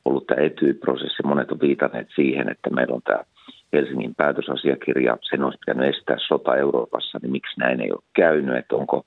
[0.05, 3.21] ollut tämä etyprosessi, monet on viitanneet siihen, että meillä on tämä
[3.73, 8.77] Helsingin päätösasiakirja, sen olisi pitänyt estää sota Euroopassa, niin miksi näin ei ole käynyt, että
[8.77, 9.05] onko,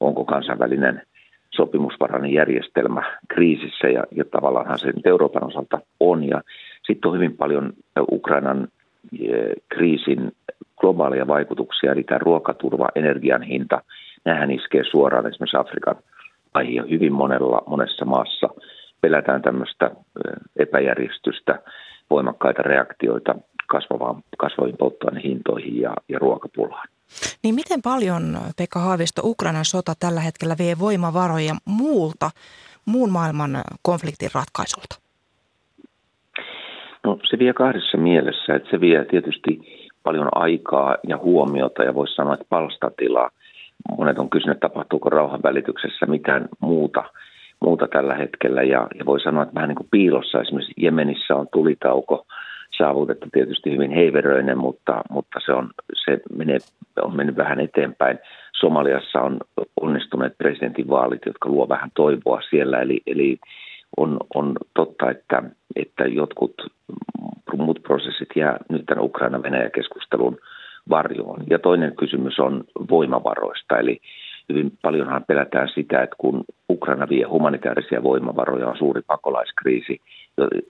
[0.00, 1.02] onko kansainvälinen
[1.50, 6.24] sopimusvarainen järjestelmä kriisissä ja, ja tavallaanhan se nyt Euroopan osalta on.
[6.24, 6.42] Ja
[6.86, 7.72] sitten on hyvin paljon
[8.12, 8.68] Ukrainan
[9.20, 10.32] eh, kriisin
[10.76, 13.82] globaaleja vaikutuksia, eli tämä ruokaturva, energian hinta,
[14.24, 15.96] nämähän iskee suoraan esimerkiksi Afrikan
[16.54, 18.48] aihe hyvin monella, monessa maassa.
[19.00, 19.90] Pelätään tämmöistä
[20.56, 21.58] epäjärjestystä,
[22.10, 23.34] voimakkaita reaktioita
[23.68, 26.88] kasvavaan, kasvaviin polttoainehintoihin ja, ja ruokapulaan.
[27.42, 32.30] Niin miten paljon, Pekka Haavisto, Ukrainan sota tällä hetkellä vie voimavaroja muulta,
[32.86, 34.96] muun maailman konfliktin ratkaisulta?
[37.04, 39.60] No se vie kahdessa mielessä, että se vie tietysti
[40.02, 43.30] paljon aikaa ja huomiota ja voisi sanoa, että palstatilaa.
[43.98, 47.04] Monet on kysynyt, tapahtuuko rauhan välityksessä mitään muuta,
[47.60, 51.48] muuta tällä hetkellä ja, ja voi sanoa, että vähän niin kuin piilossa esimerkiksi Jemenissä on
[51.52, 52.24] tulitauko–
[52.78, 55.70] saavutettu tietysti hyvin heiveröinen, mutta, mutta se, on,
[56.04, 56.58] se menee,
[57.02, 58.18] on mennyt vähän eteenpäin.
[58.60, 59.38] Somaliassa on
[59.80, 63.38] onnistuneet presidentinvaalit, jotka luo vähän toivoa siellä, eli, eli
[63.96, 65.42] on, on totta, että,
[65.76, 66.54] että jotkut
[67.58, 70.38] muut prosessit jää nyt tämän Ukraina-Venäjä-keskustelun
[70.90, 71.40] varjoon.
[71.50, 74.00] Ja toinen kysymys on voimavaroista, eli
[74.48, 80.00] hyvin paljonhan pelätään sitä, että kun Ukraina vie humanitaarisia voimavaroja, on suuri pakolaiskriisi,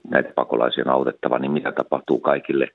[0.09, 2.67] näitä pakolaisia on autettava, niin mitä tapahtuu kaikille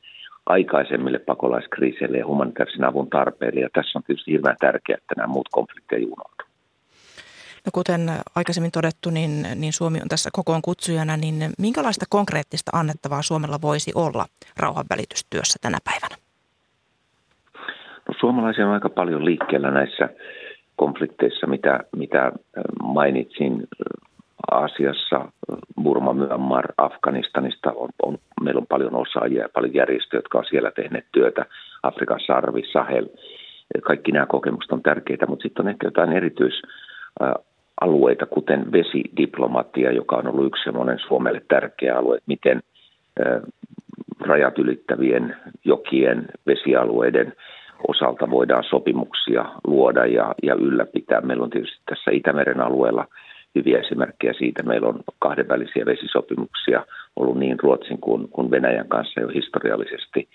[0.47, 3.61] aikaisemmille pakolaiskriiseille ja humanitaarisen avun tarpeille.
[3.61, 6.45] Ja tässä on tietysti hirveän tärkeää, että nämä muut konfliktit ei unohdu.
[7.67, 8.01] No kuten
[8.37, 13.93] aikaisemmin todettu, niin, niin Suomi on tässä kokoon kutsujana, niin minkälaista konkreettista annettavaa Suomella voisi
[13.95, 14.27] olla
[14.57, 16.17] rauhanvälitystyössä tänä päivänä?
[18.09, 20.09] No, suomalaisia on aika paljon liikkeellä näissä
[20.77, 22.33] konflikteissa, mitä, mitä
[22.83, 23.67] mainitsin
[24.51, 25.29] Aasiassa,
[25.83, 30.71] Burma, Myanmar, Afganistanista, on, on, meillä on paljon osaajia ja paljon järjestöjä, jotka on siellä
[30.71, 31.47] tehneet työtä,
[31.83, 33.07] Afrikan sarvi, Sahel,
[33.83, 40.29] kaikki nämä kokemukset on tärkeitä, mutta sitten on ehkä jotain erityisalueita, kuten vesidiplomatia, joka on
[40.29, 42.63] ollut yksi semmoinen Suomelle tärkeä alue, että miten
[44.21, 47.33] rajat ylittävien jokien, vesialueiden
[47.89, 51.21] osalta voidaan sopimuksia luoda ja, ja ylläpitää.
[51.21, 53.07] Meillä on tietysti tässä Itämeren alueella
[53.55, 54.63] hyviä esimerkkejä siitä.
[54.63, 56.85] Meillä on kahdenvälisiä vesisopimuksia
[57.17, 60.29] ollut niin Ruotsin kuin, kuin Venäjän kanssa jo historiallisesti.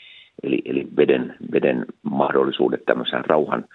[0.43, 3.65] Eli, eli veden, veden mahdollisuudet tämmöisen rauhan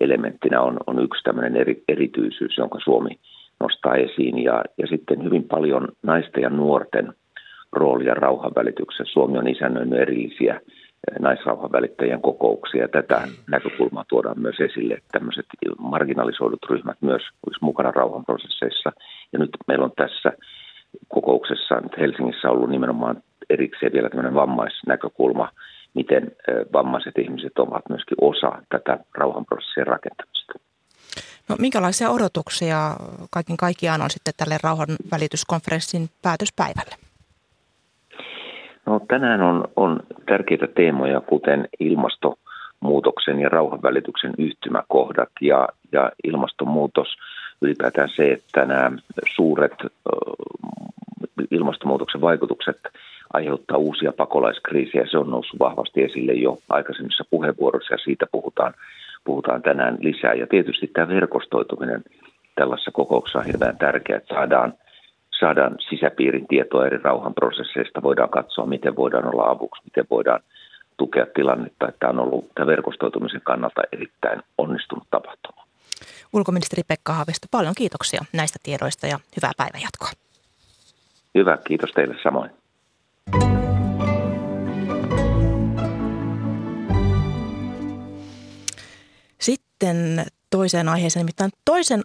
[0.00, 3.18] elementtinä on, on yksi tämmöinen eri, erityisyys, jonka Suomi
[3.60, 4.38] nostaa esiin.
[4.38, 7.12] Ja, ja sitten hyvin paljon naisten ja nuorten
[7.72, 9.12] roolia rauhanvälityksessä.
[9.12, 10.60] Suomi on isännöinyt erillisiä
[11.20, 12.88] naisrauhan välittäjien kokouksia.
[12.88, 15.46] Tätä näkökulmaa tuodaan myös esille, että tämmöiset
[15.78, 18.92] marginalisoidut ryhmät myös olisi mukana rauhanprosesseissa.
[19.32, 20.32] Ja nyt meillä on tässä
[21.08, 25.48] kokouksessa nyt Helsingissä ollut nimenomaan erikseen vielä tämmöinen vammaisnäkökulma,
[25.94, 26.32] miten
[26.72, 30.52] vammaiset ihmiset ovat myöskin osa tätä rauhanprosessien rakentamista.
[31.48, 32.96] No, minkälaisia odotuksia
[33.30, 37.09] kaiken kaikkiaan on sitten tälle rauhanvälityskonferenssin päätöspäivälle?
[38.90, 47.08] No, tänään on, on tärkeitä teemoja, kuten ilmastonmuutoksen ja rauhanvälityksen yhtymäkohdat ja, ja ilmastonmuutos
[47.62, 48.90] ylipäätään se, että nämä
[49.36, 49.72] suuret
[51.50, 52.76] ilmastonmuutoksen vaikutukset
[53.32, 55.06] aiheuttaa uusia pakolaiskriisejä.
[55.10, 58.74] Se on noussut vahvasti esille jo aikaisemmissa puheenvuoroissa ja siitä puhutaan,
[59.24, 60.34] puhutaan tänään lisää.
[60.34, 62.02] Ja tietysti tämä verkostoituminen
[62.54, 64.74] tällaisessa kokouksessa on hirveän tärkeää, että saadaan–
[65.40, 70.40] saadaan sisäpiirin tietoa eri rauhanprosesseista, voidaan katsoa, miten voidaan olla avuksi, miten voidaan
[70.96, 75.64] tukea tilannetta, että on ollut tämän verkostoitumisen kannalta erittäin onnistunut tapahtuma.
[76.32, 80.10] Ulkoministeri Pekka Haavisto, paljon kiitoksia näistä tiedoista ja hyvää päivänjatkoa.
[81.34, 82.50] Hyvä, kiitos teille samoin.
[89.38, 92.02] Sitten toiseen aiheeseen, nimittäin toisen,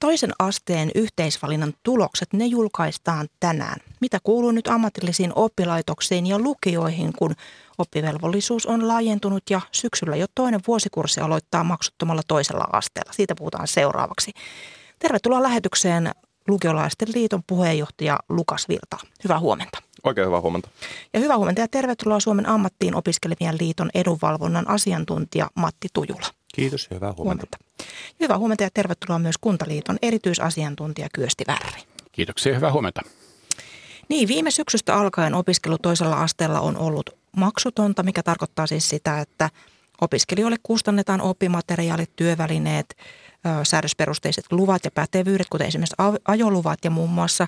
[0.00, 3.80] toisen asteen yhteisvalinnan tulokset, ne julkaistaan tänään.
[4.00, 7.34] Mitä kuuluu nyt ammatillisiin oppilaitoksiin ja lukioihin, kun
[7.78, 13.12] oppivelvollisuus on laajentunut ja syksyllä jo toinen vuosikurssi aloittaa maksuttomalla toisella asteella.
[13.12, 14.30] Siitä puhutaan seuraavaksi.
[14.98, 16.10] Tervetuloa lähetykseen
[16.48, 18.96] Lukiolaisten liiton puheenjohtaja Lukas Virta.
[19.24, 19.78] Hyvää huomenta.
[20.04, 20.68] Oikein hyvää huomenta.
[21.12, 26.39] Ja hyvää huomenta ja tervetuloa Suomen ammattiin opiskelevien liiton edunvalvonnan asiantuntija Matti Tujula.
[26.54, 27.46] Kiitos ja hyvää huomenta.
[27.46, 27.84] huomenta.
[28.20, 31.82] Hyvää huomenta ja tervetuloa myös Kuntaliiton erityisasiantuntija Kyösti Värri.
[32.12, 33.00] Kiitoksia ja hyvää huomenta.
[34.08, 39.50] Niin, viime syksystä alkaen opiskelu toisella asteella on ollut maksutonta, mikä tarkoittaa siis sitä, että
[40.00, 42.96] opiskelijoille kustannetaan oppimateriaalit, työvälineet,
[43.62, 45.96] säädösperusteiset luvat ja pätevyydet, kuten esimerkiksi
[46.28, 47.46] ajoluvat ja muun muassa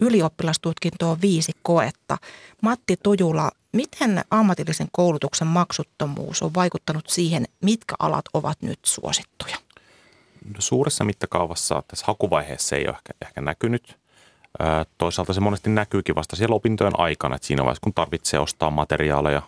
[0.00, 2.16] ylioppilastutkintoon viisi koetta.
[2.60, 9.56] Matti Tojula, miten ammatillisen koulutuksen maksuttomuus on vaikuttanut siihen, mitkä alat ovat nyt suosittuja?
[10.44, 13.96] No, suuressa mittakaavassa tässä hakuvaiheessa ei ole ehkä, ehkä näkynyt.
[14.98, 19.42] Toisaalta se monesti näkyykin vasta siellä opintojen aikana, että siinä vaiheessa kun tarvitsee ostaa materiaaleja,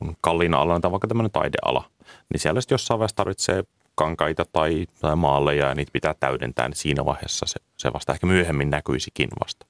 [0.00, 1.84] niin kalliina alana tai vaikka tämmöinen taideala,
[2.32, 3.64] niin siellä sitten jossain vaiheessa tarvitsee
[3.96, 8.26] kankaita tai, tai maaleja ja niitä pitää täydentää, niin siinä vaiheessa se, se vasta ehkä
[8.26, 9.66] myöhemmin näkyisikin vasta.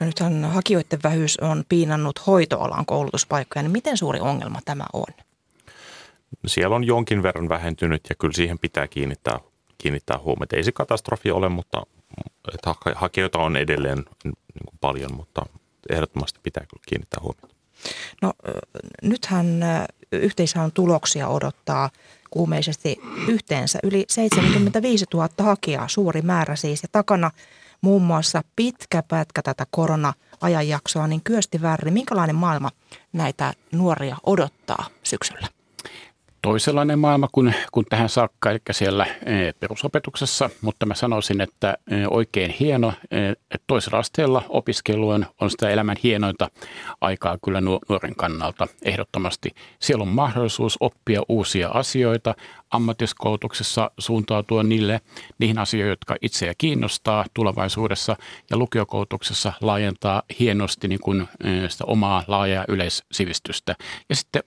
[0.00, 5.06] No nythän hakijoiden vähyys on piinannut hoitoalan koulutuspaikkoja, niin miten suuri ongelma tämä on?
[6.46, 9.40] Siellä on jonkin verran vähentynyt ja kyllä siihen pitää kiinnittää,
[9.78, 10.56] kiinnittää huomiota.
[10.56, 11.82] Ei se katastrofi ole, mutta
[12.54, 15.42] että hakijoita on edelleen niin kuin paljon, mutta
[15.90, 17.54] ehdottomasti pitää kyllä kiinnittää huomiota.
[18.22, 18.32] No
[19.02, 19.60] nythän
[20.12, 21.90] yhteishaun tuloksia odottaa
[22.30, 26.82] kuumeisesti yhteensä yli 75 000 hakijaa, suuri määrä siis.
[26.82, 27.30] Ja takana
[27.80, 32.70] muun muassa pitkä pätkä tätä korona-ajanjaksoa, niin Kyösti Värri, minkälainen maailma
[33.12, 35.57] näitä nuoria odottaa syksyllä?
[36.42, 42.06] Toisenlainen maailma kuin, kuin tähän saakka, eli siellä e, perusopetuksessa, mutta mä sanoisin, että e,
[42.10, 46.50] oikein hieno, e, että toisella asteella opiskelu on, on sitä elämän hienointa
[47.00, 49.50] aikaa kyllä nuoren kannalta ehdottomasti.
[49.78, 52.34] Siellä on mahdollisuus oppia uusia asioita,
[52.70, 55.00] ammattiskoulutuksessa suuntautua niille,
[55.38, 58.16] niihin asioihin, jotka itseä kiinnostaa tulevaisuudessa
[58.50, 61.28] ja lukiokoulutuksessa laajentaa hienosti niin kuin
[61.68, 63.74] sitä omaa laajaa yleissivistystä.
[64.08, 64.42] Ja sitten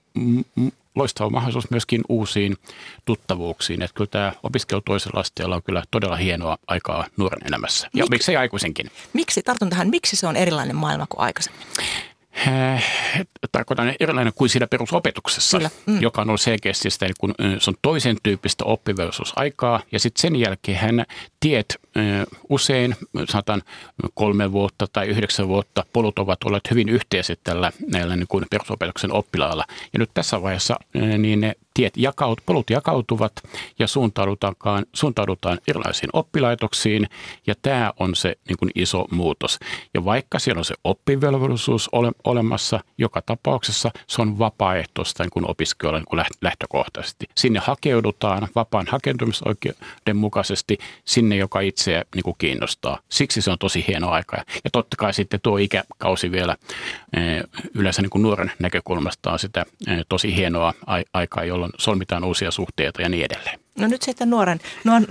[0.95, 2.57] loistava mahdollisuus myöskin uusiin
[3.05, 3.81] tuttavuuksiin.
[3.81, 7.89] Että kyllä tämä opiskelu toisella asteella on kyllä todella hienoa aikaa nuoren elämässä.
[7.93, 8.91] Ja Mik, miksei aikuisenkin.
[9.13, 11.61] Miksi, tartun tähän, miksi se on erilainen maailma kuin aikaisemmin?
[12.47, 12.83] Äh,
[13.51, 15.69] tarkoitan erilainen kuin siinä perusopetuksessa, Kyllä.
[15.85, 16.01] Mm.
[16.01, 20.77] joka on ollut selkeästi sitä, kun se on toisen tyyppistä oppivelvollisuusaikaa, ja sitten sen jälkeen
[20.77, 21.05] hän
[21.39, 21.79] tiet
[22.49, 22.95] usein,
[23.29, 23.61] sanotaan
[24.13, 29.13] kolme vuotta tai yhdeksän vuotta, polut ovat olleet hyvin yhteiset tällä näillä niin kuin perusopetuksen
[29.13, 29.65] oppilailla.
[29.93, 30.79] Ja nyt tässä vaiheessa
[31.17, 33.33] niin ne tiet jakaut, polut jakautuvat
[33.79, 34.55] ja suuntaudutaan,
[34.93, 37.09] suuntaudutaan erilaisiin oppilaitoksiin
[37.47, 39.59] ja tämä on se niin kuin iso muutos.
[39.93, 45.99] Ja vaikka siellä on se oppivelvollisuus ole, olemassa, joka tapauksessa se on vapaaehtoista niin opiskelijoilla
[46.11, 47.29] niin lähtökohtaisesti.
[47.35, 52.99] Sinne hakeudutaan vapaan hakeutumisoikeuden mukaisesti sinne, joka itseä niin kuin kiinnostaa.
[53.09, 54.37] Siksi se on tosi hieno aika.
[54.63, 56.55] Ja totta kai sitten tuo ikäkausi vielä
[57.75, 59.65] yleensä niin kuin nuoren näkökulmasta on sitä
[60.09, 60.73] tosi hienoa
[61.13, 63.59] aikaa, jolloin jolloin solmitaan uusia suhteita ja niin edelleen.
[63.77, 64.59] No nyt sitten nuoren,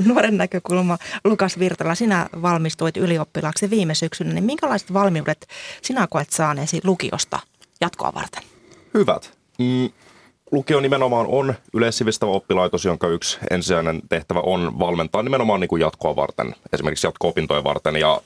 [0.05, 0.99] nuoren näkökulma.
[1.25, 5.47] Lukas Virtala, sinä valmistuit ylioppilaaksi viime syksynä, niin minkälaiset valmiudet
[5.83, 7.41] sinä koet saaneesi lukiosta
[7.81, 8.43] jatkoa varten?
[8.95, 9.39] Hyvät.
[9.59, 9.91] Mm,
[10.53, 16.17] lukio nimenomaan on yleissivistävä oppilaitos, jonka yksi ensisijainen tehtävä on valmentaa nimenomaan niin kuin jatkoa
[16.17, 17.97] varten, esimerkiksi jatko-opintoja varten.
[17.97, 18.21] Ja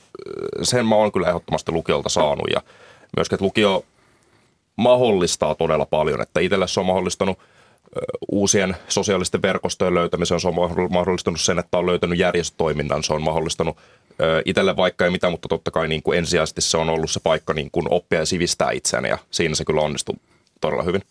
[0.63, 2.47] sen mä oon kyllä ehdottomasti lukiolta saanut.
[2.53, 2.61] Ja
[3.17, 3.85] myöskin, että lukio
[4.75, 6.21] mahdollistaa todella paljon.
[6.21, 7.39] Että itselle se on mahdollistanut–
[8.31, 10.39] uusien sosiaalisten verkostojen löytämisen.
[10.39, 10.55] Se on
[10.89, 13.03] mahdollistanut sen, että on löytänyt järjestötoiminnan.
[13.03, 13.77] Se on mahdollistanut
[14.45, 17.53] itselle vaikka ei mitään, mutta totta kai niin kuin ensisijaisesti se on ollut se paikka
[17.53, 20.15] niin kuin oppia ja sivistää itseäni ja siinä se kyllä onnistui
[20.61, 21.01] todella hyvin.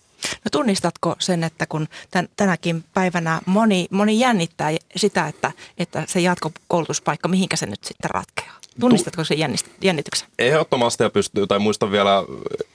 [0.44, 6.20] No tunnistatko sen, että kun tän, tänäkin päivänä moni, moni jännittää sitä, että, että se
[6.20, 8.58] jatkokoulutuspaikka, mihinkä se nyt sitten ratkeaa?
[8.80, 9.38] Tunnistatko sen
[9.82, 10.28] jännityksen?
[10.38, 12.24] Ehdottomasti ja pystyy, tai muistan vielä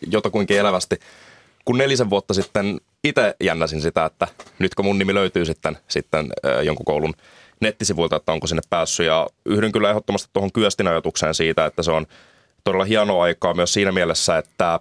[0.07, 0.99] jotakuinkin elävästi
[1.69, 4.27] kun nelisen vuotta sitten itse jännäsin sitä, että
[4.59, 6.29] nyt kun mun nimi löytyy sitten, sitten
[6.63, 7.13] jonkun koulun
[7.62, 9.05] nettisivuilta, että onko sinne päässyt.
[9.05, 12.05] Ja yhdyn kyllä ehdottomasti tuohon Kyöstin ajatukseen siitä, että se on
[12.63, 14.79] todella hieno aikaa myös siinä mielessä, että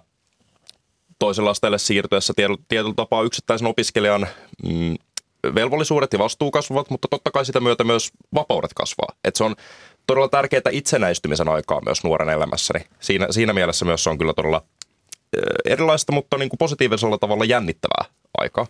[1.19, 2.33] toisella asteelle siirtyessä
[2.67, 4.27] tietyllä tapaa yksittäisen opiskelijan
[4.63, 4.95] mm,
[5.55, 9.15] velvollisuudet ja vastuu kasvavat, mutta totta kai sitä myötä myös vapaudet kasvaa.
[9.23, 9.55] Et se on
[10.07, 12.85] todella tärkeää itsenäistymisen aikaa myös nuoren elämässäni.
[12.99, 14.63] Siinä, siinä mielessä myös se on kyllä todella
[15.65, 18.05] erilaista, mutta niin kuin positiivisella tavalla jännittävää
[18.37, 18.67] aikaa.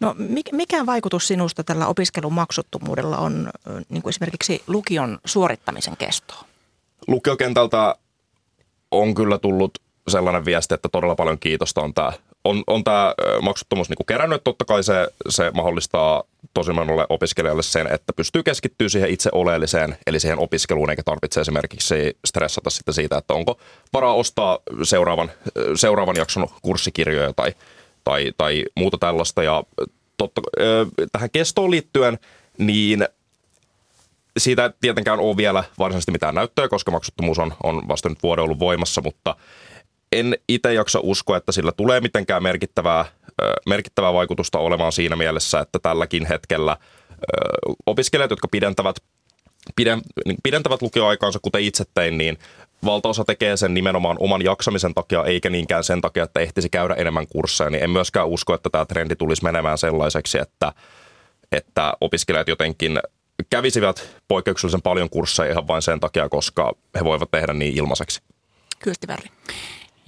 [0.00, 0.14] No
[0.52, 3.50] mikä vaikutus sinusta tällä opiskelun maksuttomuudella on
[3.88, 6.44] niin kuin esimerkiksi lukion suorittamisen kestoon?
[7.06, 7.94] Lukiokentältä
[8.90, 9.78] on kyllä tullut
[10.10, 12.12] sellainen viesti, että todella paljon kiitosta on tämä
[12.44, 14.44] on, on tämä maksuttomuus niin kerännyt.
[14.44, 16.22] Totta kai se, se mahdollistaa
[16.54, 21.40] tosi monelle opiskelijalle sen, että pystyy keskittyä siihen itse oleelliseen, eli siihen opiskeluun, eikä tarvitse
[21.40, 23.58] esimerkiksi stressata sitten siitä, että onko
[23.92, 25.30] varaa ostaa seuraavan,
[25.74, 27.54] seuraavan jakson kurssikirjoja tai,
[28.04, 29.42] tai, tai muuta tällaista.
[29.42, 29.64] Ja
[30.16, 30.40] totta,
[31.12, 32.18] tähän kestoon liittyen,
[32.58, 33.08] niin
[34.38, 38.58] siitä tietenkään ole vielä varsinaisesti mitään näyttöä, koska maksuttomuus on, on vasta nyt vuoden ollut
[38.58, 39.36] voimassa, mutta–
[40.12, 43.04] en itse jaksa uskoa, että sillä tulee mitenkään merkittävää,
[43.66, 46.76] merkittävää vaikutusta olemaan siinä mielessä, että tälläkin hetkellä
[47.86, 48.96] opiskelijat, jotka pidentävät
[50.26, 52.38] niin pidentävät lukioaikaansa, kuten itse tein, niin
[52.84, 57.26] valtaosa tekee sen nimenomaan oman jaksamisen takia, eikä niinkään sen takia, että ehtisi käydä enemmän
[57.26, 60.72] kursseja, niin en myöskään usko, että tämä trendi tulisi menemään sellaiseksi, että,
[61.52, 63.00] että opiskelijat jotenkin
[63.50, 68.20] kävisivät poikkeuksellisen paljon kursseja ihan vain sen takia, koska he voivat tehdä niin ilmaiseksi.
[68.78, 69.28] Kyöstiväri.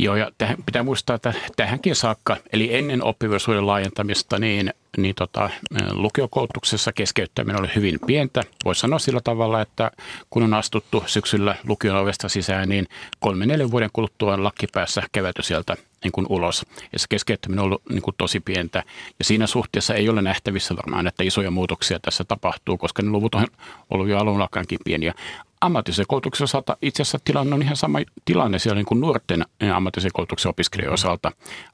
[0.03, 5.51] Joo, ja tähän pitää muistaa, että tähänkin saakka, eli ennen oppivelvollisuuden laajentamista, niin, niin tota,
[5.91, 8.43] lukiokoulutuksessa keskeyttäminen oli hyvin pientä.
[8.65, 9.91] Voisi sanoa sillä tavalla, että
[10.31, 12.89] kun on astuttu syksyllä lukion ovesta sisään, niin
[13.21, 16.67] kolme neljän vuoden kuluttua on lakkipäässä keväty sieltä niin kuin ulos.
[16.93, 18.83] Ja se keskeyttäminen on ollut niin kuin tosi pientä.
[19.19, 23.35] Ja siinä suhteessa ei ole nähtävissä varmaan, että isoja muutoksia tässä tapahtuu, koska ne luvut
[23.35, 23.47] on
[23.91, 24.49] ollut jo alun
[24.85, 25.15] pieniä
[25.63, 29.45] ammatillisen koulutuksen osalta itse asiassa tilanne on ihan sama tilanne siellä niin kuin nuorten
[29.75, 31.33] ammatillisen koulutuksen opiskelijoiden osalta.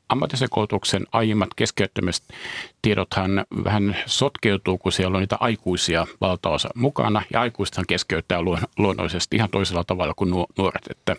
[0.09, 7.85] Ammatillisen koulutuksen aiemmat keskeyttämistiedothan vähän sotkeutuu, kun siellä on niitä aikuisia valtaosa mukana, ja aikuisethan
[7.89, 8.39] keskeyttää
[8.79, 10.87] luonnollisesti ihan toisella tavalla kuin nuoret.
[10.91, 11.17] Että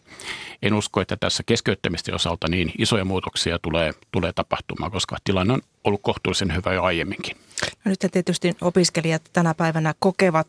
[0.62, 5.62] en usko, että tässä keskeyttämisten osalta niin isoja muutoksia tulee, tulee tapahtumaan, koska tilanne on
[5.84, 7.38] ollut kohtuullisen hyvä jo aiemminkin.
[7.86, 10.48] No nyt tietysti opiskelijat tänä päivänä kokevat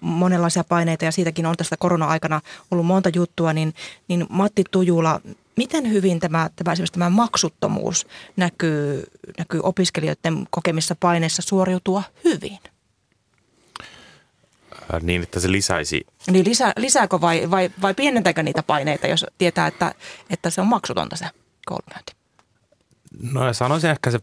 [0.00, 2.40] monenlaisia paineita ja siitäkin on tästä korona-aikana
[2.70, 3.74] ollut monta juttua, niin,
[4.08, 5.20] niin Matti Tujula,
[5.56, 9.04] miten hyvin tämä, tämä, tämä maksuttomuus näkyy,
[9.38, 12.58] näkyy opiskelijoiden kokemissa paineissa suoriutua hyvin?
[14.94, 16.06] Äh, niin, että se lisäisi.
[16.30, 19.94] Niin lisää, lisääkö vai, vai, vai pienentääkö niitä paineita, jos tietää, että,
[20.30, 21.26] että se on maksutonta se
[21.66, 22.12] koulunkäynti?
[23.32, 24.18] No sanoisin ehkä se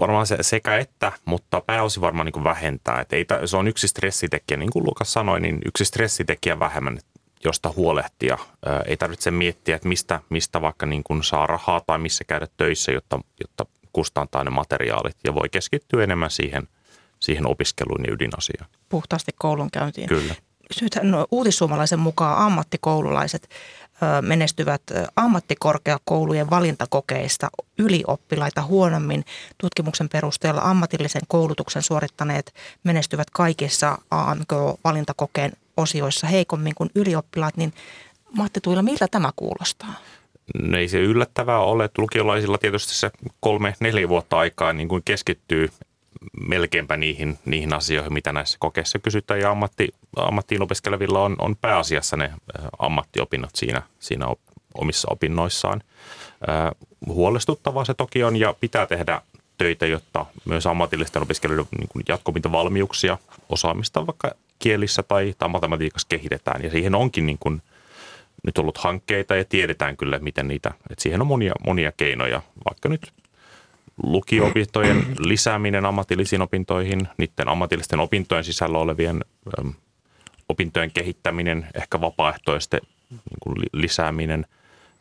[0.00, 3.00] varmaan se sekä että, mutta pääosin varmaan niin kuin vähentää.
[3.00, 6.98] Et ei, se on yksi stressitekijä, niin kuin Lukas sanoi, niin yksi stressitekijä vähemmän,
[7.44, 8.38] josta huolehtia.
[8.86, 12.92] Ei tarvitse miettiä, että mistä, mistä vaikka niin kuin saa rahaa tai missä käydä töissä,
[12.92, 16.68] jotta, jotta kustantaa ne materiaalit ja voi keskittyä enemmän siihen,
[17.20, 18.70] siihen opiskeluun ja ydinasiaan.
[18.88, 20.08] Puhtaasti koulunkäyntiin.
[20.08, 20.34] Kyllä.
[20.80, 23.48] Nythän no, uutissuomalaisen mukaan ammattikoululaiset
[24.22, 24.82] menestyvät
[25.16, 29.24] ammattikorkeakoulujen valintakokeista ylioppilaita huonommin.
[29.58, 37.72] Tutkimuksen perusteella ammatillisen koulutuksen suorittaneet menestyvät kaikissa AMK-valintakokeen osioissa heikommin kuin ylioppilaat, niin
[38.36, 39.94] Matti Tuila, miltä tämä kuulostaa?
[40.62, 45.02] No ei se yllättävää ole, että lukiolaisilla tietysti se kolme, neljä vuotta aikaa niin kuin
[45.04, 45.68] keskittyy
[46.40, 49.40] melkeinpä niihin, niihin asioihin, mitä näissä kokeissa kysytään.
[49.40, 52.32] Ja ammatti, ammattiin opiskelevilla on, on pääasiassa ne
[52.78, 54.38] ammattiopinnot siinä, siinä op,
[54.74, 55.82] omissa opinnoissaan.
[56.48, 56.70] Äh,
[57.06, 59.22] huolestuttavaa se toki on ja pitää tehdä
[59.58, 66.62] töitä, jotta myös ammatillisten opiskelijoiden niin jatkopintovalmiuksia, osaamista vaikka kielissä tai, tai matematiikassa kehitetään.
[66.64, 67.62] Ja siihen onkin niin kuin
[68.44, 72.88] nyt ollut hankkeita ja tiedetään kyllä, miten niitä, että siihen on monia, monia keinoja, vaikka
[72.88, 73.12] nyt
[74.02, 79.24] lukio-opintojen lisääminen ammatillisiin opintoihin, niiden ammatillisten opintojen sisällä olevien
[79.60, 79.72] äm,
[80.48, 82.80] opintojen kehittäminen, ehkä vapaaehtoisten
[83.10, 84.46] niin kuin lisääminen,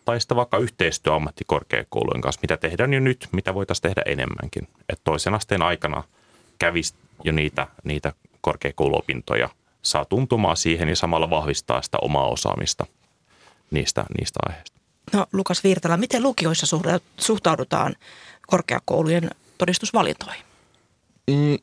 [0.05, 4.67] tai sitten vaikka yhteistyö ammattikorkeakoulujen kanssa, mitä tehdään jo nyt, mitä voitaisiin tehdä enemmänkin.
[4.89, 6.03] Että toisen asteen aikana
[6.59, 6.93] kävisi
[7.23, 9.49] jo niitä, niitä korkeakouluopintoja,
[9.81, 12.85] saa tuntumaan siihen ja samalla vahvistaa sitä omaa osaamista
[13.71, 14.77] niistä, niistä aiheista.
[15.13, 16.77] No Lukas Virtala, miten lukioissa
[17.17, 17.95] suhtaudutaan
[18.47, 20.43] korkeakoulujen todistusvalintoihin?
[21.27, 21.57] Mm,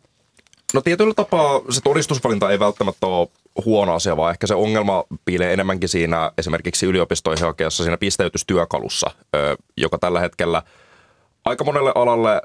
[0.75, 3.29] no tietyllä tapaa se todistusvalinta ei välttämättä ole
[3.65, 9.11] huono asia, vaan ehkä se ongelma piilee enemmänkin siinä esimerkiksi yliopistoihin hakeessa siinä pisteytystyökalussa,
[9.77, 10.63] joka tällä hetkellä
[11.45, 12.43] aika monelle alalle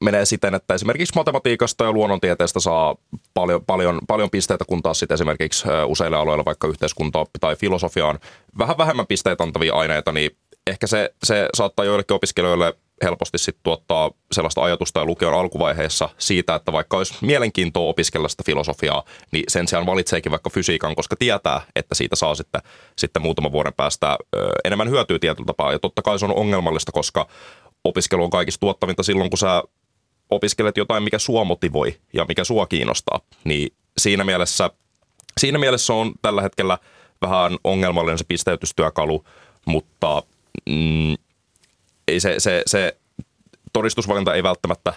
[0.00, 2.96] menee siten, että esimerkiksi matematiikasta ja luonnontieteestä saa
[3.34, 8.18] paljon, paljon, paljon pisteitä, kun taas sitten esimerkiksi useille aloille, vaikka yhteiskuntaoppi tai filosofiaan,
[8.58, 10.30] vähän vähemmän pisteitä antavia aineita, niin
[10.66, 16.54] ehkä se, se saattaa joillekin opiskelijoille helposti sitten tuottaa sellaista ajatusta ja lukion alkuvaiheessa siitä,
[16.54, 21.60] että vaikka olisi mielenkiintoa opiskella sitä filosofiaa, niin sen sijaan valitseekin vaikka fysiikan, koska tietää,
[21.76, 22.62] että siitä saa sitten,
[22.96, 24.18] sitten muutaman vuoden päästä
[24.64, 25.72] enemmän hyötyä tietyllä tapaa.
[25.72, 27.28] Ja totta kai se on ongelmallista, koska
[27.84, 29.62] opiskelu on kaikista tuottavinta silloin, kun sä
[30.30, 33.20] opiskelet jotain, mikä sua motivoi ja mikä sua kiinnostaa.
[33.44, 34.70] Niin siinä mielessä,
[35.40, 36.78] siinä mielessä on tällä hetkellä
[37.22, 39.24] vähän ongelmallinen se pisteytystyökalu,
[39.64, 40.22] mutta
[40.68, 41.14] mm,
[42.08, 42.96] ei se, se, se
[43.72, 44.92] todistusvalinta ei välttämättä,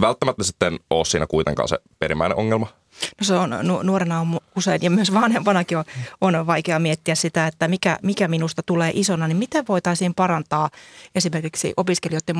[0.00, 2.66] välttämättä sitten ole siinä kuitenkaan se perimmäinen ongelma.
[3.20, 5.84] No se on, nu, nuorena on usein ja myös vanhempanakin on,
[6.20, 10.70] on vaikea miettiä sitä, että mikä, mikä minusta tulee isona, niin miten voitaisiin parantaa
[11.14, 12.36] esimerkiksi opiskelijoiden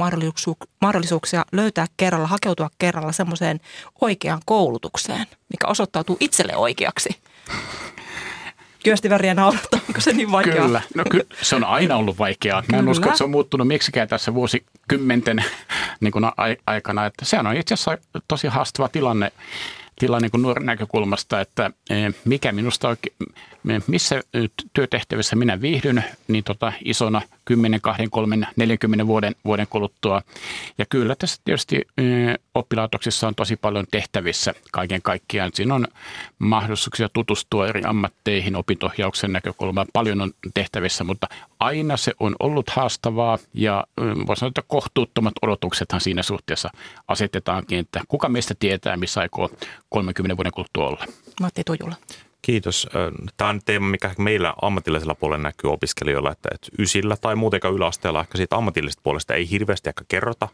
[0.80, 3.60] mahdollisuuksia löytää kerralla, hakeutua kerralla semmoiseen
[4.00, 7.08] oikeaan koulutukseen, mikä osoittautuu itselle oikeaksi.
[8.84, 10.66] Kyöstiväriä naurattaa, onko se niin vaikeaa?
[10.66, 12.62] Kyllä, no ky- se on aina ollut vaikeaa.
[12.72, 15.44] Mä en usko, että se on muuttunut miksikään tässä vuosikymmenten
[16.00, 16.24] niin kuin
[16.66, 17.06] aikana.
[17.06, 19.32] Että sehän on itse asiassa tosi haastava tilanne
[20.02, 21.70] ajatellaan niin nuoren näkökulmasta, että
[22.24, 23.16] mikä minusta oikein,
[23.86, 24.22] missä
[24.72, 30.22] työtehtävissä minä viihdyn, niin tota isona 10, 20, 3, 40 vuoden, vuoden kuluttua.
[30.78, 31.86] Ja kyllä tässä tietysti
[32.54, 35.50] oppilaitoksissa on tosi paljon tehtävissä kaiken kaikkiaan.
[35.54, 35.86] Siinä on
[36.38, 39.86] mahdollisuuksia tutustua eri ammatteihin opintohjauksen näkökulmaan.
[39.92, 41.26] Paljon on tehtävissä, mutta
[41.60, 43.84] aina se on ollut haastavaa ja
[44.26, 46.70] voisi sanoa, että kohtuuttomat odotuksethan siinä suhteessa
[47.08, 49.50] asetetaankin, että kuka meistä tietää, missä aikoo
[49.88, 51.04] 30 vuoden kuluttua olla.
[51.40, 51.96] Matti Tujula.
[52.42, 52.88] Kiitos.
[53.36, 58.36] Tämä on teema, mikä meillä ammatillisella puolella näkyy opiskelijoilla, että ysillä tai muutenkaan yläasteella ehkä
[58.36, 60.48] siitä ammatillisesta puolesta ei hirveästi ehkä kerrota.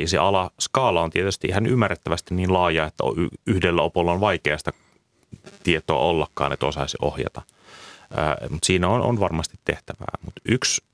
[0.00, 3.04] Ja se ala, skaala on tietysti ihan ymmärrettävästi niin laaja, että
[3.46, 4.72] yhdellä opolla on vaikeasta
[5.62, 7.42] tietoa ollakaan, että osaisi ohjata.
[8.50, 10.18] Mutta siinä on, on varmasti tehtävää.
[10.24, 10.84] Mutta yksi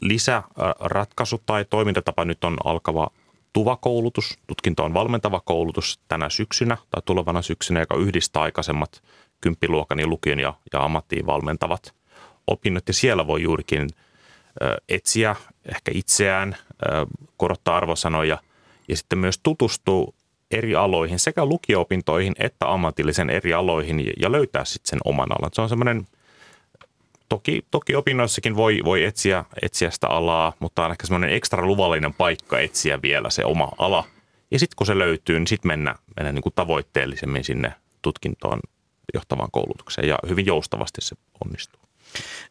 [0.00, 3.10] lisäratkaisu tai toimintatapa nyt on alkava
[3.52, 9.02] TUVA-koulutus, tutkintoon valmentava koulutus tänä syksynä tai tulevana syksynä, joka yhdistää aikaisemmat
[9.40, 11.94] kymppiluokan ja lukion ja, ja ammattiin valmentavat
[12.46, 12.88] opinnot.
[12.88, 13.88] Ja siellä voi juurikin
[14.88, 16.56] etsiä ehkä itseään,
[17.36, 18.38] korottaa arvosanoja
[18.88, 20.12] ja sitten myös tutustua
[20.50, 25.50] eri aloihin, sekä lukio-opintoihin että ammatillisen eri aloihin ja löytää sitten sen oman alan.
[25.52, 26.06] Se on semmoinen,
[27.28, 32.14] toki, toki opinnoissakin voi, voi etsiä, etsiä sitä alaa, mutta on ehkä semmoinen ekstra luvallinen
[32.14, 34.04] paikka etsiä vielä se oma ala.
[34.50, 37.72] Ja sitten kun se löytyy, niin sitten mennä, mennä niin kuin tavoitteellisemmin sinne
[38.02, 38.60] tutkintoon
[39.14, 41.80] johtavaan koulutukseen ja hyvin joustavasti se onnistuu.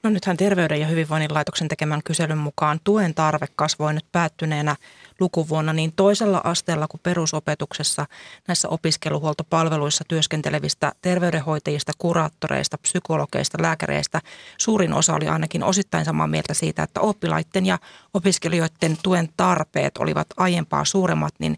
[0.04, 4.76] No nythän Terveyden ja hyvinvoinnin laitoksen tekemän kyselyn mukaan tuen tarve kasvoi nyt päättyneenä
[5.20, 8.06] lukuvuonna niin toisella asteella kuin perusopetuksessa
[8.48, 14.22] näissä opiskeluhuoltopalveluissa työskentelevistä terveydenhoitajista, kuraattoreista, psykologeista, lääkäreistä
[14.58, 17.80] suurin osa oli ainakin osittain samaa mieltä siitä, että oppilaiden ja
[18.14, 21.58] opiskelijoiden tuen tarpeet olivat aiempaa suuremmat, niin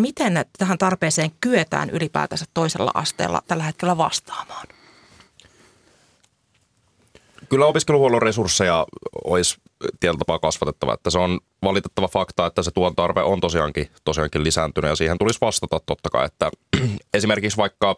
[0.00, 4.66] Miten tähän tarpeeseen kyetään ylipäätänsä toisella asteella tällä hetkellä vastaamaan?
[7.48, 8.86] Kyllä opiskeluhuollon resursseja
[9.24, 9.56] olisi
[10.00, 10.94] tietyllä tapaa kasvatettava.
[10.94, 15.18] Että se on valitettava fakta, että se tuon tarve on tosiaankin, tosiaankin lisääntynyt ja siihen
[15.18, 16.26] tulisi vastata totta kai.
[16.26, 16.50] Että
[17.14, 17.96] esimerkiksi vaikka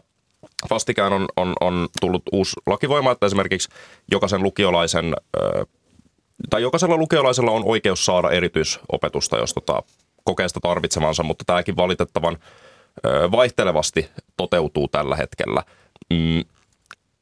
[0.70, 3.68] vastikään on, on, on tullut uusi lakivoima, että esimerkiksi
[4.10, 5.14] jokaisen lukiolaisen
[6.50, 9.82] tai jokaisella lukiolaisella on oikeus saada erityisopetusta, jos tota,
[10.24, 12.38] kokeesta tarvitsemansa, mutta tämäkin valitettavan
[13.32, 15.62] vaihtelevasti toteutuu tällä hetkellä.
[16.10, 16.44] Mm,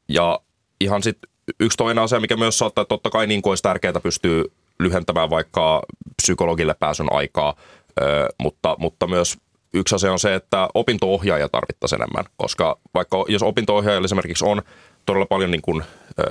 [0.09, 0.39] ja
[0.81, 3.99] ihan sitten yksi toinen asia, mikä myös saattaa, että totta kai niin kuin olisi tärkeää
[4.03, 4.43] pystyy
[4.79, 5.81] lyhentämään vaikka
[6.21, 7.55] psykologille pääsyn aikaa,
[8.39, 9.37] mutta, mutta myös
[9.73, 14.61] yksi asia on se, että opinto-ohjaaja tarvittaisiin enemmän, koska vaikka jos opinto-ohjaajalla esimerkiksi on
[15.05, 15.83] todella paljon niin kuin,
[16.19, 16.23] ö,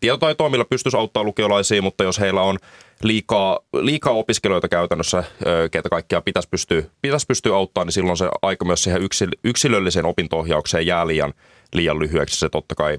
[0.00, 2.58] tietotaitoa, millä pystyisi auttaa lukiolaisia, mutta jos heillä on
[3.02, 8.28] liikaa, liikaa opiskelijoita käytännössä, ö, keitä kaikkia pitäisi pystyä, pitäisi pystyä auttamaan, niin silloin se
[8.42, 9.02] aika myös siihen
[9.44, 11.34] yksilölliseen opinto-ohjaukseen jää liian,
[11.72, 12.38] liian lyhyeksi.
[12.38, 12.98] Se totta kai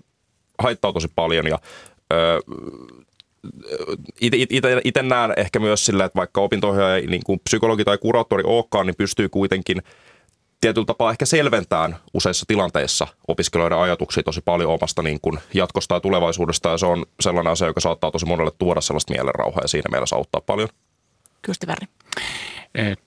[0.60, 1.60] haittaa tosi paljon ja
[2.14, 2.40] ö,
[4.84, 6.74] itse näen ehkä myös sillä, että vaikka opinto
[7.08, 9.82] niin kuin psykologi tai kuraattori olekaan, niin pystyy kuitenkin–
[10.62, 16.00] tietyllä tapaa ehkä selventään useissa tilanteissa opiskelijoiden ajatuksia tosi paljon omasta niin kuin jatkosta ja
[16.00, 16.70] tulevaisuudesta.
[16.70, 20.16] Ja se on sellainen asia, joka saattaa tosi monelle tuoda sellaista mielenrauhaa ja siinä mielessä
[20.16, 20.70] auttaa paljon.
[21.42, 21.88] Kysti Värri.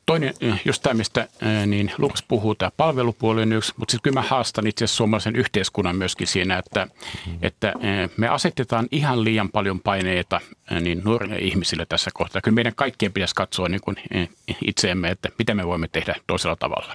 [0.07, 0.35] Toinen,
[0.65, 1.29] just tämä, mistä
[1.67, 5.37] niin Lukas puhuu, tämä palvelupuoli on yksi, mutta sitten kyllä mä haastan itse asiassa suomalaisen
[5.37, 7.39] yhteiskunnan myöskin siinä, että, mm-hmm.
[7.43, 7.73] että
[8.17, 10.41] me asetetaan ihan liian paljon paineita
[10.81, 12.43] niin nuorille ihmisille tässä kohtaa.
[12.43, 13.97] Kyllä meidän kaikkien pitäisi katsoa niin kuin
[14.67, 16.95] itseemme, että mitä me voimme tehdä toisella tavalla.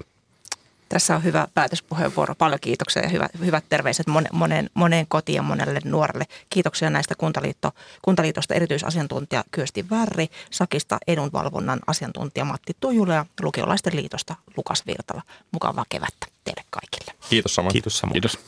[0.89, 2.35] Tässä on hyvä päätöspuheenvuoro.
[2.35, 6.25] Paljon kiitoksia ja hyvät, hyvät terveiset moneen, moneen kotiin ja monelle nuorelle.
[6.49, 7.71] Kiitoksia näistä Kuntaliitto,
[8.01, 15.21] Kuntaliitosta erityisasiantuntija Kyösti Värri, Sakista edunvalvonnan asiantuntija Matti Tujula ja Lukiolaisten liitosta Lukas Virtala.
[15.51, 17.19] Mukavaa kevättä teille kaikille.
[17.29, 17.73] Kiitos samoin.
[17.73, 18.13] Kiitos samoin.
[18.13, 18.39] Kiitos.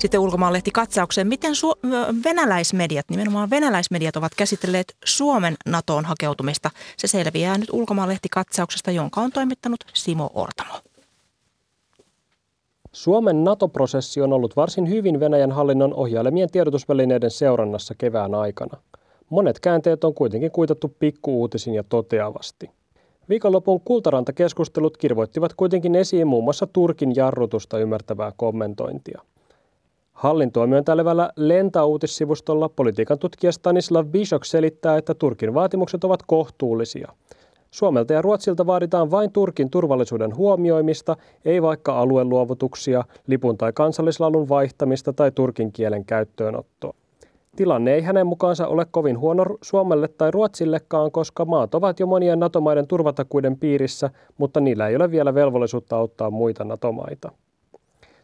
[0.00, 1.78] Sitten ulkomaanlehti katsaukseen, miten su-
[2.24, 6.70] venäläismediat, nimenomaan venäläismediat ovat käsitelleet Suomen NATOon hakeutumista.
[6.96, 10.74] Se selviää nyt ulkomaanlehti katsauksesta, jonka on toimittanut Simo Ortamo.
[12.92, 18.78] Suomen NATO-prosessi on ollut varsin hyvin Venäjän hallinnon ohjailemien tiedotusvälineiden seurannassa kevään aikana.
[19.30, 22.70] Monet käänteet on kuitenkin kuitattu pikkuuutisin ja toteavasti.
[23.28, 29.22] Viikonlopun kultaranta-keskustelut kirvoittivat kuitenkin esiin muun muassa Turkin jarrutusta ymmärtävää kommentointia.
[30.20, 37.12] Hallintoa myöntäilevällä Lenta-uutissivustolla politiikan tutkija Stanislav Bishok selittää, että Turkin vaatimukset ovat kohtuullisia.
[37.70, 45.12] Suomelta ja Ruotsilta vaaditaan vain Turkin turvallisuuden huomioimista, ei vaikka alueluovutuksia, lipun tai kansallislalun vaihtamista
[45.12, 46.94] tai turkin kielen käyttöönottoa.
[47.56, 52.40] Tilanne ei hänen mukaansa ole kovin huono Suomelle tai Ruotsillekaan, koska maat ovat jo monien
[52.40, 57.32] NATO-maiden turvatakuiden piirissä, mutta niillä ei ole vielä velvollisuutta auttaa muita NATO-maita.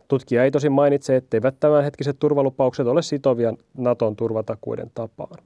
[0.09, 5.44] Tutkija ei tosin mainitse, etteivät tämänhetkiset turvalupaukset ole sitovia Naton turvatakuiden tapaan.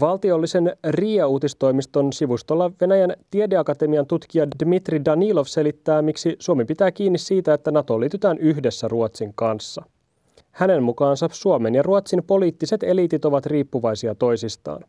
[0.00, 7.70] Valtiollisen RIA-uutistoimiston sivustolla Venäjän tiedeakatemian tutkija Dmitri Danilov selittää, miksi Suomi pitää kiinni siitä, että
[7.70, 9.82] NATO liitytään yhdessä Ruotsin kanssa.
[10.50, 14.84] Hänen mukaansa Suomen ja Ruotsin poliittiset eliitit ovat riippuvaisia toisistaan.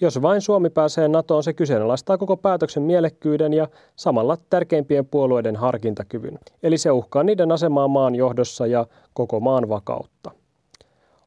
[0.00, 6.38] Jos vain Suomi pääsee NATOon, se kyseenalaistaa koko päätöksen mielekkyyden ja samalla tärkeimpien puolueiden harkintakyvyn.
[6.62, 10.30] Eli se uhkaa niiden asemaa maan johdossa ja koko maan vakautta.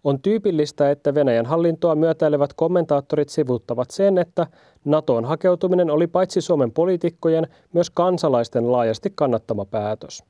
[0.03, 4.47] On tyypillistä, että Venäjän hallintoa myötäilevät kommentaattorit sivuttavat sen, että
[4.85, 10.23] NATOon hakeutuminen oli paitsi Suomen poliitikkojen, myös kansalaisten laajasti kannattama päätös.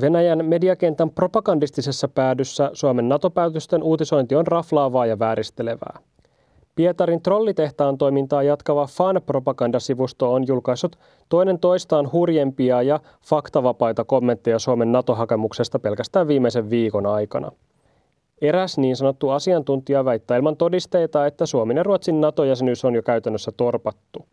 [0.00, 5.98] Venäjän mediakentän propagandistisessa päädyssä Suomen NATO-päätösten uutisointi on raflaavaa ja vääristelevää.
[6.76, 10.98] Pietarin trollitehtaan toimintaa jatkava fan-propagandasivusto on julkaissut
[11.28, 17.52] toinen toistaan hurjempia ja faktavapaita kommentteja Suomen NATO-hakemuksesta pelkästään viimeisen viikon aikana.
[18.40, 23.52] Eräs niin sanottu asiantuntija väittää ilman todisteita, että Suomen ja Ruotsin NATO-jäsenyys on jo käytännössä
[23.56, 24.26] torpattu.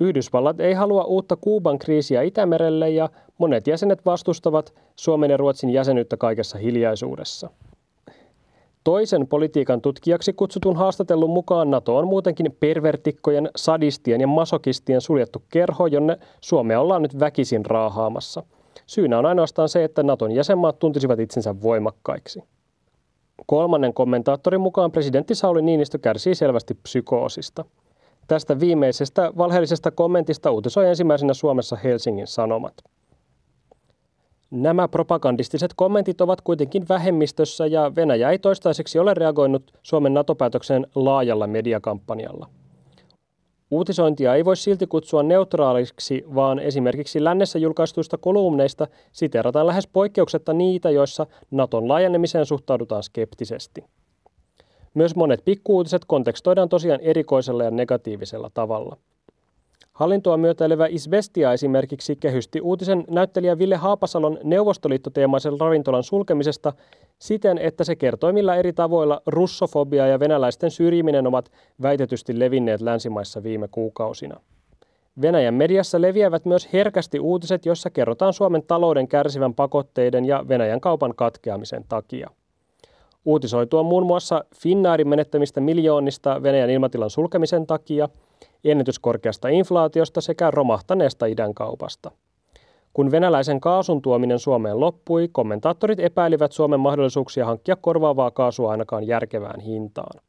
[0.00, 6.16] Yhdysvallat ei halua uutta Kuuban kriisiä Itämerelle ja monet jäsenet vastustavat Suomen ja Ruotsin jäsenyyttä
[6.16, 7.50] kaikessa hiljaisuudessa.
[8.84, 15.86] Toisen politiikan tutkijaksi kutsutun haastatellun mukaan NATO on muutenkin pervertikkojen, sadistien ja masokistien suljettu kerho,
[15.86, 18.42] jonne Suomea ollaan nyt väkisin raahaamassa.
[18.86, 22.42] Syynä on ainoastaan se, että Naton jäsenmaat tuntisivat itsensä voimakkaiksi.
[23.46, 27.64] Kolmannen kommentaattorin mukaan presidentti Sauli Niinistö kärsii selvästi psykoosista.
[28.28, 32.74] Tästä viimeisestä valheellisesta kommentista uutisoi ensimmäisenä Suomessa Helsingin Sanomat.
[34.54, 41.46] Nämä propagandistiset kommentit ovat kuitenkin vähemmistössä ja Venäjä ei toistaiseksi ole reagoinut Suomen NATO-päätökseen laajalla
[41.46, 42.48] mediakampanjalla.
[43.70, 50.90] Uutisointia ei voi silti kutsua neutraaliksi, vaan esimerkiksi lännessä julkaistuista kolumneista siterataan lähes poikkeuksetta niitä,
[50.90, 53.84] joissa Naton laajenemiseen suhtaudutaan skeptisesti.
[54.94, 58.96] Myös monet pikkuuutiset kontekstoidaan tosiaan erikoisella ja negatiivisella tavalla–
[59.94, 66.72] Hallintoa myötäilevä Isbestia esimerkiksi kehysti uutisen näyttelijä Ville Haapasalon neuvostoliittoteemaisen ravintolan sulkemisesta
[67.18, 71.50] siten, että se kertoi millä eri tavoilla russofobia ja venäläisten syrjiminen ovat
[71.82, 74.40] väitetysti levinneet länsimaissa viime kuukausina.
[75.22, 81.14] Venäjän mediassa leviävät myös herkästi uutiset, joissa kerrotaan Suomen talouden kärsivän pakotteiden ja Venäjän kaupan
[81.16, 82.30] katkeamisen takia.
[83.24, 88.08] Uutisoitua muun muassa Finnaarin menettämistä miljoonista Venäjän ilmatilan sulkemisen takia–
[88.64, 92.10] ennätyskorkeasta inflaatiosta sekä romahtaneesta idänkaupasta.
[92.92, 99.60] Kun venäläisen kaasun tuominen Suomeen loppui, kommentaattorit epäilivät Suomen mahdollisuuksia hankkia korvaavaa kaasua ainakaan järkevään
[99.60, 100.20] hintaan.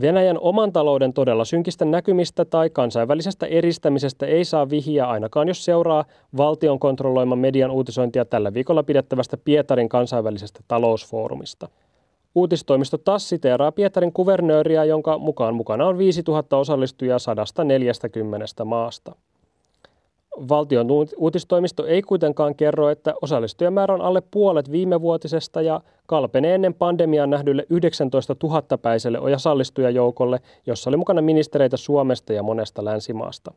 [0.00, 6.04] Venäjän oman talouden todella synkistä näkymistä tai kansainvälisestä eristämisestä ei saa vihiä ainakaan jos seuraa
[6.36, 11.68] valtion kontrolloiman median uutisointia tällä viikolla pidettävästä Pietarin kansainvälisestä talousfoorumista–
[12.34, 19.14] Uutistoimisto TASS siteeraa Pietarin kuvernööriä, jonka mukaan mukana on 5000 osallistujaa 140 maasta.
[20.48, 27.26] Valtion uutistoimisto ei kuitenkaan kerro, että osallistujamäärä on alle puolet viimevuotisesta ja kalpenee ennen pandemiaa
[27.26, 33.52] nähdylle 19 000 päiselle osallistujajoukolle, jossa oli mukana ministereitä Suomesta ja monesta länsimaasta.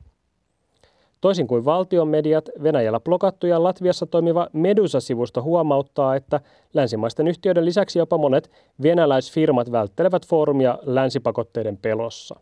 [1.26, 6.42] Toisin kuin valtion mediat, Venäjällä blokattu ja Latviassa toimiva Medusa-sivusto huomauttaa, että
[6.74, 8.52] länsimaisten yhtiöiden lisäksi jopa monet
[8.84, 12.40] venäläisfirmat välttelevät foorumia länsipakotteiden pelossa.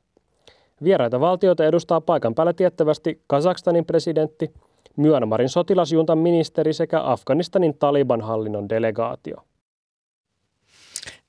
[0.83, 4.53] Vieraita valtioita edustaa paikan päällä tiettävästi Kazakstanin presidentti,
[4.95, 9.35] Myanmarin sotilasjuntan ministeri sekä Afganistanin Taliban-hallinnon delegaatio.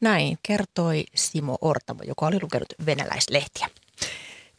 [0.00, 3.66] Näin kertoi Simo Ortamo, joka oli lukenut venäläislehtiä.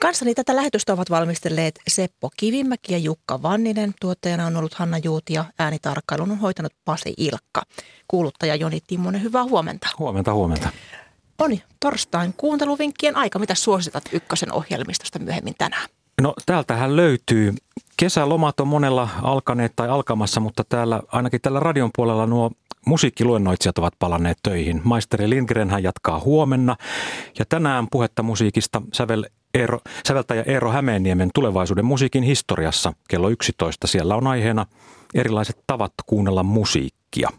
[0.02, 3.94] Kanssani tätä lähetystä ovat valmistelleet Seppo Kivimäki ja Jukka Vanninen.
[4.02, 7.62] Tuottajana on ollut Hanna Juuti ja äänitarkkailun on hoitanut Pasi Ilkka.
[8.08, 9.88] Kuuluttaja Joni Timmonen, hyvää huomenta.
[10.00, 10.70] Huomenta, huomenta.
[11.40, 13.40] Oni, torstain kuunteluvinkkien aika.
[13.40, 15.90] Mitä suositat Ykkösen ohjelmistosta myöhemmin tänään?
[16.22, 17.54] No täältähän löytyy.
[17.98, 22.52] Kesälomat on monella alkaneet tai alkamassa, mutta täällä, ainakin tällä radion puolella nuo
[22.86, 24.82] musiikkiluennoitsijat ovat palanneet töihin.
[24.84, 26.76] Maisteri Lindgren hän jatkaa huomenna
[27.40, 29.26] ja tänään puhetta musiikista sävel
[29.56, 33.88] Eero, säveltäjä Eero Hämeenniemen tulevaisuuden musiikin historiassa kello 11.
[33.88, 34.66] Siellä on aiheena
[35.14, 37.30] erilaiset tavat kuunnella musiikkia.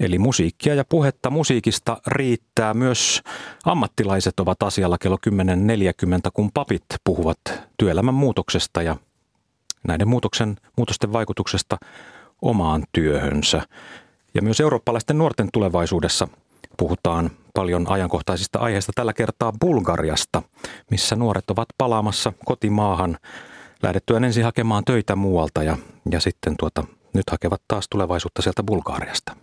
[0.00, 2.74] Eli musiikkia ja puhetta musiikista riittää.
[2.74, 3.22] Myös
[3.64, 7.38] ammattilaiset ovat asialla kello 10.40, kun papit puhuvat
[7.78, 8.96] työelämän muutoksesta ja
[9.88, 11.78] näiden muutoksen, muutosten vaikutuksesta
[12.42, 13.62] omaan työhönsä.
[14.34, 16.28] Ja myös eurooppalaisten nuorten tulevaisuudessa
[16.76, 20.42] Puhutaan paljon ajankohtaisista aiheista tällä kertaa Bulgariasta,
[20.90, 23.18] missä nuoret ovat palaamassa kotimaahan
[23.82, 25.76] lähdettyään ensin hakemaan töitä muualta ja,
[26.10, 29.36] ja sitten tuota, nyt hakevat taas tulevaisuutta sieltä Bulgariasta.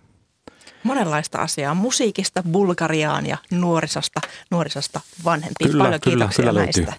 [0.84, 4.22] Monenlaista asiaa, musiikista Bulgariaan ja nuorisosta,
[4.52, 5.72] nuorisosta vanhempiin.
[5.72, 6.94] Kyllä, Paljon kyllä, kiitoksia kyllä näistä.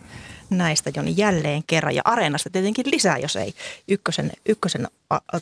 [0.50, 3.54] Näistä Joni jälleen kerran ja Areenasta tietenkin lisää, jos ei
[3.88, 4.88] ykkösen, ykkösen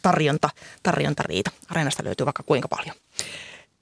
[0.03, 0.49] tarjonta,
[0.83, 1.51] tarjonta riitä.
[1.69, 2.97] Areenasta löytyy vaikka kuinka paljon.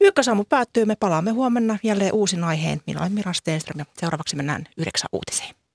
[0.01, 2.81] Ykkösaamu päättyy, me palaamme huomenna jälleen uusin aiheen.
[2.87, 5.66] Minä olen Mira Stenström ja seuraavaksi mennään yhdeksän uutiseen.